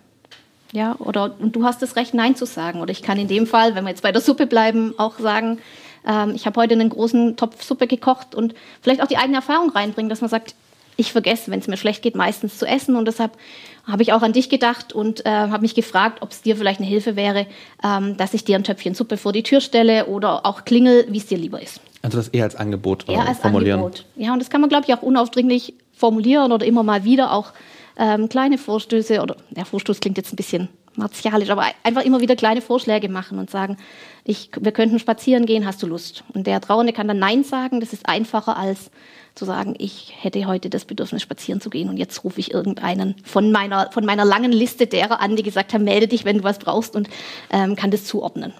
Ja, 0.73 0.95
oder 0.99 1.35
und 1.39 1.55
du 1.55 1.63
hast 1.63 1.81
das 1.81 1.95
Recht, 1.95 2.13
Nein 2.13 2.35
zu 2.35 2.45
sagen. 2.45 2.81
Oder 2.81 2.91
ich 2.91 3.01
kann 3.01 3.17
in 3.17 3.29
dem 3.29 3.47
Fall, 3.47 3.73
wenn 3.73 3.85
wir 3.85 3.89
jetzt 3.89 4.03
bei 4.03 4.11
der 4.11 4.21
Suppe 4.21 4.45
bleiben, 4.45 4.93
auch 4.97 5.17
sagen, 5.17 5.59
ähm, 6.05 6.33
ich 6.35 6.45
habe 6.45 6.59
heute 6.59 6.73
einen 6.73 6.89
großen 6.89 7.37
Topf 7.37 7.63
Suppe 7.63 7.87
gekocht 7.87 8.35
und 8.35 8.53
vielleicht 8.81 9.01
auch 9.01 9.07
die 9.07 9.17
eigene 9.17 9.37
Erfahrung 9.37 9.69
reinbringen, 9.69 10.09
dass 10.09 10.19
man 10.19 10.29
sagt, 10.29 10.55
ich 10.97 11.11
vergesse, 11.11 11.51
wenn 11.51 11.59
es 11.59 11.67
mir 11.67 11.77
schlecht 11.77 12.01
geht, 12.01 12.15
meistens 12.15 12.57
zu 12.57 12.65
essen. 12.65 12.95
Und 12.95 13.07
deshalb 13.07 13.37
habe 13.85 14.01
ich 14.01 14.11
auch 14.11 14.21
an 14.21 14.33
dich 14.33 14.49
gedacht 14.49 14.93
und 14.93 15.25
äh, 15.25 15.29
habe 15.29 15.61
mich 15.61 15.75
gefragt, 15.75 16.21
ob 16.21 16.31
es 16.31 16.41
dir 16.41 16.57
vielleicht 16.57 16.79
eine 16.79 16.89
Hilfe 16.89 17.15
wäre, 17.15 17.45
ähm, 17.83 18.17
dass 18.17 18.33
ich 18.33 18.43
dir 18.43 18.57
ein 18.57 18.63
Töpfchen 18.63 18.95
Suppe 18.95 19.17
vor 19.17 19.31
die 19.31 19.43
Tür 19.43 19.61
stelle 19.61 20.07
oder 20.07 20.45
auch 20.45 20.65
klingel, 20.65 21.05
wie 21.09 21.17
es 21.17 21.27
dir 21.27 21.37
lieber 21.37 21.61
ist. 21.61 21.79
Also 22.01 22.17
das 22.17 22.27
eher 22.29 22.43
als 22.43 22.55
Angebot 22.55 23.07
äh, 23.07 23.13
eher 23.13 23.27
als 23.27 23.39
formulieren. 23.39 23.79
Angebot. 23.79 24.05
Ja, 24.15 24.33
und 24.33 24.39
das 24.39 24.49
kann 24.49 24.61
man, 24.61 24.69
glaube 24.69 24.85
ich, 24.87 24.93
auch 24.93 25.01
unaufdringlich 25.01 25.75
formulieren 25.93 26.51
oder 26.51 26.65
immer 26.65 26.83
mal 26.83 27.03
wieder 27.03 27.31
auch 27.31 27.53
ähm, 27.97 28.29
kleine 28.29 28.57
Vorstöße 28.57 29.21
oder 29.21 29.37
der 29.49 29.65
Vorstoß 29.65 29.99
klingt 29.99 30.17
jetzt 30.17 30.33
ein 30.33 30.35
bisschen 30.35 30.69
martialisch, 30.97 31.49
aber 31.49 31.65
einfach 31.83 32.03
immer 32.03 32.21
wieder 32.21 32.35
kleine 32.35 32.61
Vorschläge 32.61 33.07
machen 33.09 33.39
und 33.39 33.49
sagen, 33.49 33.77
ich, 34.23 34.49
wir 34.59 34.71
könnten 34.71 34.99
spazieren 34.99 35.45
gehen, 35.45 35.65
hast 35.65 35.81
du 35.81 35.87
Lust? 35.87 36.23
Und 36.33 36.47
der 36.47 36.59
Trauernde 36.59 36.93
kann 36.93 37.07
dann 37.07 37.19
Nein 37.19 37.43
sagen, 37.43 37.79
das 37.79 37.93
ist 37.93 38.09
einfacher 38.09 38.57
als 38.57 38.91
zu 39.37 39.45
sagen, 39.45 39.75
ich 39.77 40.13
hätte 40.19 40.45
heute 40.45 40.69
das 40.69 40.85
Bedürfnis, 40.85 41.21
spazieren 41.21 41.61
zu 41.61 41.69
gehen 41.69 41.89
und 41.89 41.97
jetzt 41.97 42.23
rufe 42.23 42.39
ich 42.39 42.53
irgendeinen 42.53 43.15
von 43.23 43.51
meiner, 43.51 43.91
von 43.91 44.05
meiner 44.05 44.25
langen 44.25 44.51
Liste 44.51 44.87
derer 44.87 45.21
an, 45.21 45.35
die 45.35 45.43
gesagt 45.43 45.73
haben, 45.73 45.83
melde 45.83 46.07
dich, 46.07 46.25
wenn 46.25 46.39
du 46.39 46.43
was 46.43 46.59
brauchst 46.59 46.95
und 46.95 47.09
ähm, 47.51 47.75
kann 47.75 47.91
das 47.91 48.05
zuordnen. 48.05 48.53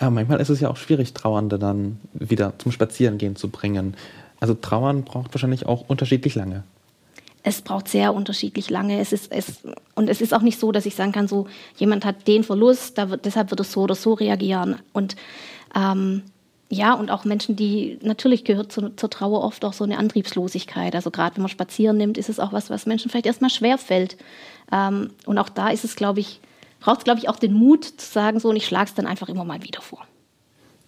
Ja, 0.00 0.10
manchmal 0.10 0.40
ist 0.40 0.48
es 0.48 0.60
ja 0.60 0.70
auch 0.70 0.76
schwierig, 0.76 1.14
Trauernde 1.14 1.58
dann 1.58 2.00
wieder 2.12 2.54
zum 2.58 2.72
Spazierengehen 2.72 3.36
zu 3.36 3.48
bringen. 3.48 3.96
Also 4.40 4.54
Trauern 4.54 5.04
braucht 5.04 5.32
wahrscheinlich 5.32 5.66
auch 5.66 5.84
unterschiedlich 5.88 6.34
lange. 6.34 6.64
Es 7.42 7.60
braucht 7.60 7.88
sehr 7.88 8.14
unterschiedlich 8.14 8.70
lange. 8.70 8.98
Es 9.00 9.12
ist, 9.12 9.30
es, 9.30 9.60
und 9.94 10.08
es 10.08 10.20
ist 10.20 10.32
auch 10.32 10.40
nicht 10.40 10.58
so, 10.58 10.72
dass 10.72 10.86
ich 10.86 10.94
sagen 10.94 11.12
kann, 11.12 11.28
so 11.28 11.46
jemand 11.76 12.04
hat 12.04 12.26
den 12.26 12.42
Verlust, 12.42 12.96
da 12.96 13.10
wird, 13.10 13.26
deshalb 13.26 13.50
wird 13.50 13.60
es 13.60 13.70
so 13.70 13.82
oder 13.82 13.94
so 13.94 14.14
reagieren. 14.14 14.76
Und 14.94 15.14
ähm, 15.76 16.22
ja, 16.70 16.94
und 16.94 17.10
auch 17.10 17.24
Menschen, 17.24 17.56
die 17.56 17.98
natürlich 18.02 18.44
gehört 18.44 18.72
zu, 18.72 18.90
zur 18.96 19.10
Trauer 19.10 19.42
oft 19.42 19.64
auch 19.64 19.72
so 19.72 19.84
eine 19.84 19.98
Antriebslosigkeit. 19.98 20.94
Also 20.94 21.10
gerade 21.10 21.36
wenn 21.36 21.42
man 21.42 21.50
spazieren 21.50 21.96
nimmt, 21.96 22.18
ist 22.18 22.28
es 22.28 22.40
auch 22.40 22.52
was, 22.52 22.70
was 22.70 22.86
Menschen 22.86 23.10
vielleicht 23.10 23.26
erstmal 23.26 23.50
schwer 23.50 23.78
fällt. 23.78 24.16
Ähm, 24.72 25.10
und 25.26 25.38
auch 25.38 25.48
da 25.48 25.68
ist 25.68 25.84
es, 25.84 25.94
glaube 25.94 26.20
ich, 26.20 26.40
braucht 26.80 26.98
es, 26.98 27.04
glaube 27.04 27.20
ich, 27.20 27.28
auch 27.28 27.36
den 27.36 27.52
Mut 27.52 27.84
zu 27.84 28.10
sagen, 28.10 28.40
so, 28.40 28.48
und 28.48 28.56
ich 28.56 28.66
schlage 28.66 28.88
es 28.88 28.94
dann 28.94 29.06
einfach 29.06 29.28
immer 29.28 29.44
mal 29.44 29.62
wieder 29.62 29.82
vor. 29.82 30.06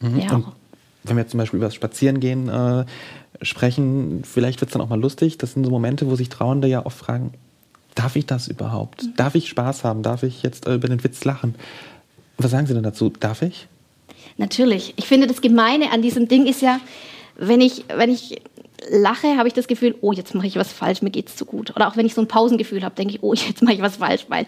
Mhm. 0.00 0.20
Ja. 0.20 0.34
Und 0.34 0.46
wenn 1.04 1.16
wir 1.16 1.28
zum 1.28 1.38
Beispiel 1.38 1.58
über 1.58 1.66
das 1.66 1.74
Spazierengehen 1.74 2.48
äh, 2.48 2.84
sprechen, 3.42 4.22
vielleicht 4.24 4.60
wird 4.60 4.70
es 4.70 4.72
dann 4.72 4.82
auch 4.82 4.88
mal 4.88 5.00
lustig. 5.00 5.38
Das 5.38 5.52
sind 5.52 5.64
so 5.64 5.70
Momente, 5.70 6.06
wo 6.10 6.16
sich 6.16 6.28
Trauernde 6.28 6.68
ja 6.68 6.84
oft 6.84 6.98
fragen, 6.98 7.32
darf 7.94 8.16
ich 8.16 8.26
das 8.26 8.48
überhaupt? 8.48 9.04
Mhm. 9.04 9.14
Darf 9.16 9.34
ich 9.34 9.48
Spaß 9.48 9.84
haben? 9.84 10.02
Darf 10.02 10.22
ich 10.22 10.42
jetzt 10.42 10.66
äh, 10.66 10.74
über 10.74 10.88
den 10.88 11.04
Witz 11.04 11.24
lachen? 11.24 11.54
Was 12.38 12.50
sagen 12.50 12.66
Sie 12.66 12.74
denn 12.74 12.82
dazu? 12.82 13.10
Darf 13.10 13.42
ich? 13.42 13.68
Natürlich. 14.36 14.94
Ich 14.96 15.06
finde, 15.06 15.26
das 15.26 15.40
Gemeine 15.40 15.90
an 15.90 16.02
diesem 16.02 16.28
Ding 16.28 16.46
ist 16.46 16.62
ja, 16.62 16.80
wenn 17.36 17.60
ich, 17.60 17.84
wenn 17.94 18.10
ich 18.10 18.40
lache, 18.90 19.36
habe 19.36 19.48
ich 19.48 19.54
das 19.54 19.68
Gefühl, 19.68 19.94
oh, 20.00 20.12
jetzt 20.12 20.34
mache 20.34 20.46
ich 20.46 20.56
was 20.56 20.72
falsch, 20.72 21.02
mir 21.02 21.10
geht 21.10 21.28
es 21.28 21.36
zu 21.36 21.44
gut. 21.44 21.74
Oder 21.74 21.88
auch 21.88 21.96
wenn 21.96 22.06
ich 22.06 22.14
so 22.14 22.20
ein 22.20 22.28
Pausengefühl 22.28 22.82
habe, 22.84 22.94
denke 22.94 23.14
ich, 23.14 23.22
oh, 23.22 23.34
jetzt 23.34 23.62
mache 23.62 23.74
ich 23.74 23.82
was 23.82 23.96
falsch, 23.96 24.26
weil 24.28 24.46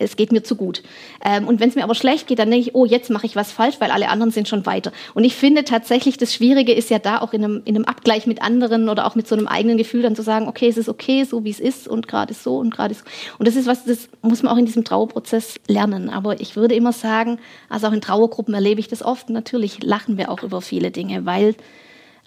es 0.00 0.16
geht 0.16 0.32
mir 0.32 0.42
zu 0.42 0.56
gut. 0.56 0.82
Ähm, 1.24 1.48
und 1.48 1.60
wenn 1.60 1.68
es 1.68 1.74
mir 1.74 1.82
aber 1.82 1.94
schlecht 1.94 2.26
geht, 2.26 2.38
dann 2.38 2.50
denke 2.50 2.68
ich, 2.68 2.74
oh, 2.74 2.84
jetzt 2.84 3.10
mache 3.10 3.26
ich 3.26 3.36
was 3.36 3.50
falsch, 3.52 3.76
weil 3.80 3.90
alle 3.90 4.08
anderen 4.08 4.30
sind 4.30 4.48
schon 4.48 4.64
weiter. 4.64 4.92
Und 5.14 5.24
ich 5.24 5.34
finde 5.34 5.64
tatsächlich, 5.64 6.16
das 6.16 6.32
Schwierige 6.32 6.72
ist 6.72 6.90
ja 6.90 6.98
da 6.98 7.20
auch 7.20 7.32
in 7.32 7.44
einem, 7.44 7.62
in 7.64 7.74
einem 7.74 7.84
Abgleich 7.84 8.26
mit 8.26 8.40
anderen 8.42 8.88
oder 8.88 9.06
auch 9.06 9.14
mit 9.14 9.26
so 9.26 9.34
einem 9.34 9.48
eigenen 9.48 9.76
Gefühl 9.76 10.02
dann 10.02 10.14
zu 10.14 10.22
sagen, 10.22 10.48
okay, 10.48 10.68
es 10.68 10.76
ist 10.76 10.88
okay, 10.88 11.24
so 11.24 11.44
wie 11.44 11.50
es 11.50 11.60
ist 11.60 11.88
und 11.88 12.06
gerade 12.06 12.34
so 12.34 12.58
und 12.58 12.70
gerade 12.70 12.94
so. 12.94 13.02
Und 13.38 13.48
das 13.48 13.56
ist 13.56 13.66
was, 13.66 13.84
das 13.84 14.08
muss 14.22 14.42
man 14.42 14.52
auch 14.52 14.58
in 14.58 14.66
diesem 14.66 14.84
Trauerprozess 14.84 15.56
lernen. 15.66 16.10
Aber 16.10 16.40
ich 16.40 16.54
würde 16.54 16.74
immer 16.74 16.92
sagen, 16.92 17.38
also 17.68 17.88
auch 17.88 17.92
in 17.92 18.00
Trauergruppen 18.00 18.54
erlebe 18.54 18.80
ich 18.80 18.88
das 18.88 19.02
oft, 19.02 19.30
natürlich 19.30 19.82
lachen 19.82 20.16
wir 20.16 20.30
auch 20.30 20.42
über 20.42 20.60
viele 20.60 20.90
Dinge, 20.90 21.26
weil, 21.26 21.56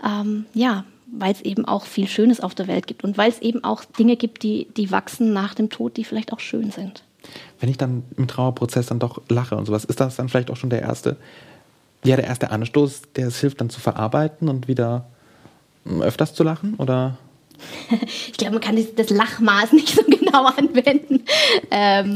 ähm, 0.04 0.46
ja, 0.54 0.84
weil 1.12 1.34
es 1.34 1.42
eben 1.42 1.66
auch 1.66 1.86
viel 1.86 2.08
Schönes 2.08 2.40
auf 2.40 2.56
der 2.56 2.68
Welt 2.68 2.88
gibt 2.88 3.04
und 3.04 3.18
weil 3.18 3.30
es 3.30 3.40
eben 3.40 3.64
auch 3.64 3.84
Dinge 3.86 4.16
gibt, 4.16 4.44
die, 4.44 4.68
die 4.78 4.92
wachsen 4.92 5.34
nach 5.34 5.54
dem 5.54 5.70
Tod, 5.70 5.98
die 5.98 6.04
vielleicht 6.04 6.34
auch 6.34 6.40
schön 6.40 6.72
sind 6.72 7.04
wenn 7.60 7.70
ich 7.70 7.78
dann 7.78 8.04
im 8.18 8.28
Trauerprozess 8.28 8.88
dann 8.88 9.00
doch 9.00 9.22
lache 9.30 9.56
und 9.56 9.66
sowas, 9.66 9.86
ist 9.86 10.00
das 10.00 10.16
dann 10.16 10.30
vielleicht 10.30 10.50
auch 10.50 10.56
schon 10.56 10.70
der 10.70 10.82
erste, 10.82 11.18
ja, 12.04 12.16
der 12.16 12.26
erste 12.26 12.52
Anstoß, 12.52 13.14
der 13.16 13.28
es 13.28 13.40
hilft, 13.40 13.62
dann 13.62 13.70
zu 13.70 13.80
verarbeiten 13.80 14.50
und 14.50 14.68
wieder 14.68 15.06
hm, 15.86 16.02
öfters 16.02 16.34
zu 16.34 16.44
lachen? 16.44 16.76
Oder? 16.76 17.18
ich 17.92 18.34
glaube, 18.34 18.54
man 18.54 18.62
kann 18.62 18.84
das 18.96 19.10
Lachmaß 19.10 19.72
nicht 19.74 19.96
so 19.96 20.04
genau 20.04 20.46
anwenden. 20.46 21.24
Ähm, 21.70 22.16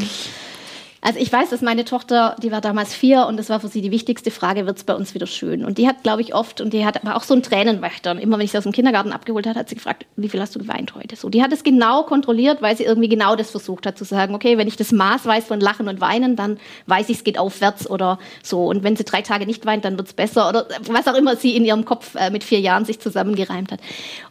also 1.06 1.20
ich 1.20 1.32
weiß, 1.32 1.52
dass 1.52 1.62
meine 1.62 1.86
Tochter, 1.86 2.36
die 2.42 2.52
war 2.52 2.62
damals 2.62 2.96
vier 2.96 3.28
und 3.28 3.38
das 3.38 3.50
war 3.50 3.60
für 3.60 3.68
sie 3.68 3.82
die 3.82 3.92
wichtigste 3.92 4.32
Frage, 4.32 4.66
wird 4.66 4.78
es 4.78 4.84
bei 4.84 4.96
uns 4.96 5.14
wieder 5.14 5.28
schön? 5.28 5.64
Und 5.64 5.78
die 5.78 5.88
hat, 5.88 6.02
glaube 6.02 6.24
ich, 6.24 6.34
oft, 6.34 6.62
und 6.62 6.74
die 6.74 6.84
hat 6.84 7.00
aber 7.04 7.16
auch 7.16 7.22
so 7.22 7.36
einen 7.36 7.44
Tränenwächter. 7.44 8.10
Und 8.10 8.18
immer 8.18 8.40
wenn 8.40 8.46
ich 8.46 8.52
sie 8.52 8.58
aus 8.58 8.64
dem 8.64 8.72
Kindergarten 8.72 9.12
abgeholt 9.12 9.46
habe, 9.46 9.60
hat 9.60 9.70
sie 9.70 9.76
gefragt, 9.76 10.08
wie 10.16 10.30
viel 10.30 10.42
hast 10.42 10.56
du 10.56 10.60
geweint 10.60 10.96
heute? 10.96 11.16
So, 11.16 11.30
die 11.30 11.44
hat 11.44 11.54
es 11.54 11.64
genau 11.64 12.02
kontrolliert, 12.04 12.64
weil 12.64 12.76
sie 12.76 12.86
irgendwie 12.86 13.08
genau 13.08 13.36
das 13.36 13.52
versucht 13.52 13.86
hat 13.86 14.00
zu 14.00 14.04
sagen, 14.04 14.34
okay, 14.34 14.58
wenn 14.58 14.68
ich 14.68 14.78
das 14.78 14.92
Maß 14.92 15.28
weiß 15.28 15.46
von 15.46 15.60
Lachen 15.60 15.88
und 15.88 16.02
Weinen, 16.02 16.36
dann 16.36 16.58
weiß 16.88 17.10
ich, 17.10 17.18
es 17.18 17.24
geht 17.24 17.38
aufwärts 17.38 17.88
oder 17.88 18.18
so. 18.42 18.66
Und 18.66 18.84
wenn 18.84 18.96
sie 18.96 19.04
drei 19.04 19.22
Tage 19.22 19.46
nicht 19.46 19.66
weint, 19.68 19.86
dann 19.86 19.98
wird 19.98 20.08
es 20.08 20.14
besser 20.14 20.50
oder 20.50 20.66
was 20.88 21.08
auch 21.08 21.16
immer 21.16 21.36
sie 21.36 21.56
in 21.56 21.66
ihrem 21.66 21.86
Kopf 21.86 22.16
äh, 22.16 22.32
mit 22.32 22.44
vier 22.44 22.62
Jahren 22.62 22.84
sich 22.84 23.00
zusammengereimt 23.00 23.72
hat. 23.72 23.80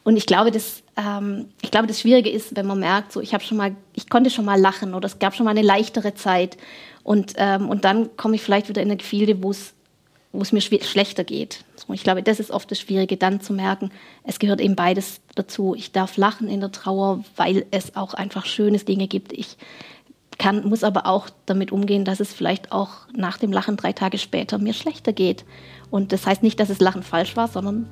Und 0.03 0.17
ich 0.17 0.27
glaube, 0.27 0.51
das 0.51 0.84
ähm, 0.97 1.47
ich 1.63 1.71
glaube, 1.71 1.87
das 1.87 2.01
Schwierige 2.01 2.31
ist, 2.31 2.57
wenn 2.57 2.67
man 2.67 2.81
merkt, 2.81 3.13
so 3.13 3.21
ich 3.21 3.35
habe 3.35 3.45
schon 3.45 3.57
mal, 3.57 3.75
ich 3.95 4.09
konnte 4.09 4.31
schon 4.31 4.45
mal 4.45 4.61
lachen 4.61 4.95
oder 4.95 5.07
es 5.07 5.19
gab 5.19 5.35
schon 5.35 5.45
mal 5.45 5.51
eine 5.51 5.63
leichtere 5.63 6.15
Zeit 6.15 6.57
und, 7.03 7.35
ähm, 7.37 7.69
und 7.69 7.85
dann 7.85 8.17
komme 8.17 8.37
ich 8.37 8.43
vielleicht 8.43 8.69
wieder 8.69 8.83
in 8.83 8.89
eine 8.89 8.97
Gefilde, 8.97 9.43
wo 9.43 9.51
es 9.51 9.75
wo 10.35 10.43
es 10.43 10.51
mir 10.51 10.61
schlechter 10.61 11.23
geht. 11.23 11.65
So, 11.77 11.93
ich 11.93 12.03
glaube, 12.03 12.23
das 12.23 12.41
ist 12.41 12.51
oft 12.51 12.69
das 12.69 12.81
Schwierige, 12.81 13.17
dann 13.17 13.41
zu 13.41 13.53
merken, 13.53 13.93
es 14.25 14.41
gehört 14.41 14.61
eben 14.61 14.75
beides 14.75 15.21
dazu. 15.37 15.77
Ich 15.77 15.93
darf 15.93 16.17
lachen 16.17 16.49
in 16.49 16.59
der 16.59 16.73
Trauer, 16.73 17.25
weil 17.37 17.67
es 17.71 17.95
auch 17.95 18.15
einfach 18.15 18.45
schöne 18.45 18.79
Dinge 18.79 19.07
gibt. 19.07 19.33
Ich 19.33 19.57
kann, 20.37 20.67
muss 20.67 20.83
aber 20.83 21.07
auch 21.07 21.31
damit 21.47 21.71
umgehen, 21.71 22.05
dass 22.05 22.19
es 22.19 22.35
vielleicht 22.35 22.73
auch 22.73 23.07
nach 23.15 23.39
dem 23.39 23.53
Lachen 23.53 23.77
drei 23.77 23.93
Tage 23.93 24.19
später 24.19 24.59
mir 24.59 24.75
schlechter 24.75 25.13
geht. 25.13 25.45
Und 25.91 26.13
das 26.13 26.27
heißt 26.27 26.43
nicht, 26.43 26.59
dass 26.59 26.69
das 26.69 26.81
Lachen 26.81 27.05
falsch 27.05 27.37
war, 27.37 27.47
sondern 27.47 27.89